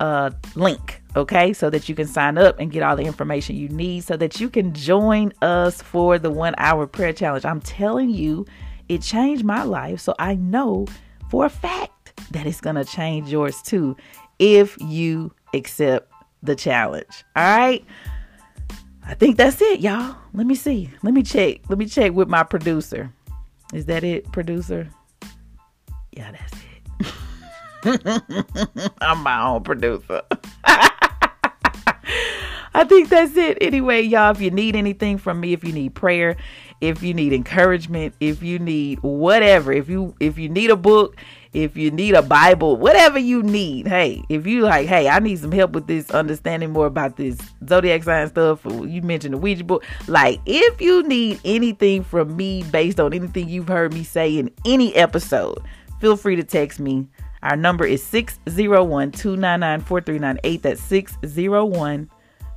uh, 0.00 0.30
link 0.56 1.00
okay 1.14 1.52
so 1.52 1.70
that 1.70 1.88
you 1.88 1.94
can 1.94 2.08
sign 2.08 2.36
up 2.36 2.58
and 2.58 2.72
get 2.72 2.82
all 2.82 2.96
the 2.96 3.04
information 3.04 3.54
you 3.54 3.68
need 3.68 4.02
so 4.02 4.16
that 4.16 4.40
you 4.40 4.50
can 4.50 4.72
join 4.74 5.32
us 5.42 5.80
for 5.80 6.18
the 6.18 6.30
one 6.30 6.54
hour 6.58 6.88
prayer 6.88 7.12
challenge 7.12 7.44
i'm 7.44 7.60
telling 7.60 8.10
you 8.10 8.44
it 8.88 9.00
changed 9.00 9.44
my 9.44 9.62
life 9.62 10.00
so 10.00 10.12
i 10.18 10.34
know 10.34 10.86
for 11.30 11.46
a 11.46 11.50
fact 11.50 12.20
that 12.32 12.46
it's 12.46 12.60
going 12.60 12.74
to 12.74 12.84
change 12.84 13.30
yours 13.30 13.62
too 13.62 13.96
if 14.40 14.76
you 14.80 15.32
accept 15.54 16.11
the 16.42 16.56
challenge. 16.56 17.24
All 17.36 17.44
right? 17.44 17.84
I 19.04 19.14
think 19.14 19.36
that's 19.36 19.60
it 19.60 19.80
y'all. 19.80 20.16
Let 20.32 20.46
me 20.46 20.54
see. 20.54 20.90
Let 21.02 21.14
me 21.14 21.22
check. 21.22 21.60
Let 21.68 21.78
me 21.78 21.86
check 21.86 22.12
with 22.12 22.28
my 22.28 22.42
producer. 22.42 23.12
Is 23.72 23.86
that 23.86 24.04
it 24.04 24.30
producer? 24.32 24.88
Yeah 26.12 26.32
that's 26.32 26.52
it. 26.52 26.62
I'm 29.00 29.22
my 29.22 29.42
own 29.42 29.62
producer. 29.62 30.22
I 32.74 32.84
think 32.84 33.10
that's 33.10 33.36
it. 33.36 33.58
Anyway, 33.60 34.02
y'all, 34.02 34.30
if 34.30 34.40
you 34.40 34.50
need 34.50 34.76
anything 34.76 35.18
from 35.18 35.40
me, 35.40 35.52
if 35.52 35.62
you 35.62 35.72
need 35.72 35.94
prayer, 35.94 36.36
if 36.80 37.02
you 37.02 37.12
need 37.12 37.32
encouragement, 37.32 38.14
if 38.18 38.42
you 38.42 38.58
need 38.58 39.00
whatever, 39.02 39.72
if 39.72 39.88
you 39.88 40.14
if 40.20 40.38
you 40.38 40.48
need 40.48 40.70
a 40.70 40.76
book, 40.76 41.16
if 41.52 41.76
you 41.76 41.90
need 41.90 42.14
a 42.14 42.22
Bible, 42.22 42.76
whatever 42.76 43.18
you 43.18 43.42
need, 43.42 43.86
hey, 43.86 44.22
if 44.28 44.46
you 44.46 44.62
like, 44.62 44.88
hey, 44.88 45.08
I 45.08 45.18
need 45.18 45.38
some 45.38 45.52
help 45.52 45.72
with 45.72 45.86
this, 45.86 46.10
understanding 46.10 46.70
more 46.70 46.86
about 46.86 47.16
this 47.16 47.38
zodiac 47.68 48.04
sign 48.04 48.28
stuff, 48.28 48.64
you 48.64 49.02
mentioned 49.02 49.34
the 49.34 49.38
Ouija 49.38 49.64
book. 49.64 49.84
Like, 50.08 50.40
if 50.46 50.80
you 50.80 51.02
need 51.02 51.40
anything 51.44 52.04
from 52.04 52.36
me 52.36 52.62
based 52.64 52.98
on 52.98 53.12
anything 53.12 53.48
you've 53.48 53.68
heard 53.68 53.92
me 53.92 54.04
say 54.04 54.38
in 54.38 54.50
any 54.64 54.94
episode, 54.94 55.58
feel 56.00 56.16
free 56.16 56.36
to 56.36 56.44
text 56.44 56.80
me 56.80 57.08
our 57.42 57.56
number 57.56 57.84
is 57.84 58.02
601 58.04 59.12
299 59.12 59.80
4398. 59.80 60.62
That's 60.62 60.80
601 60.80 62.10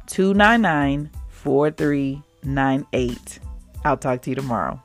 299 0.08 1.10
4398. 1.30 3.40
I'll 3.84 3.98
talk 3.98 4.22
to 4.22 4.30
you 4.30 4.36
tomorrow. 4.36 4.80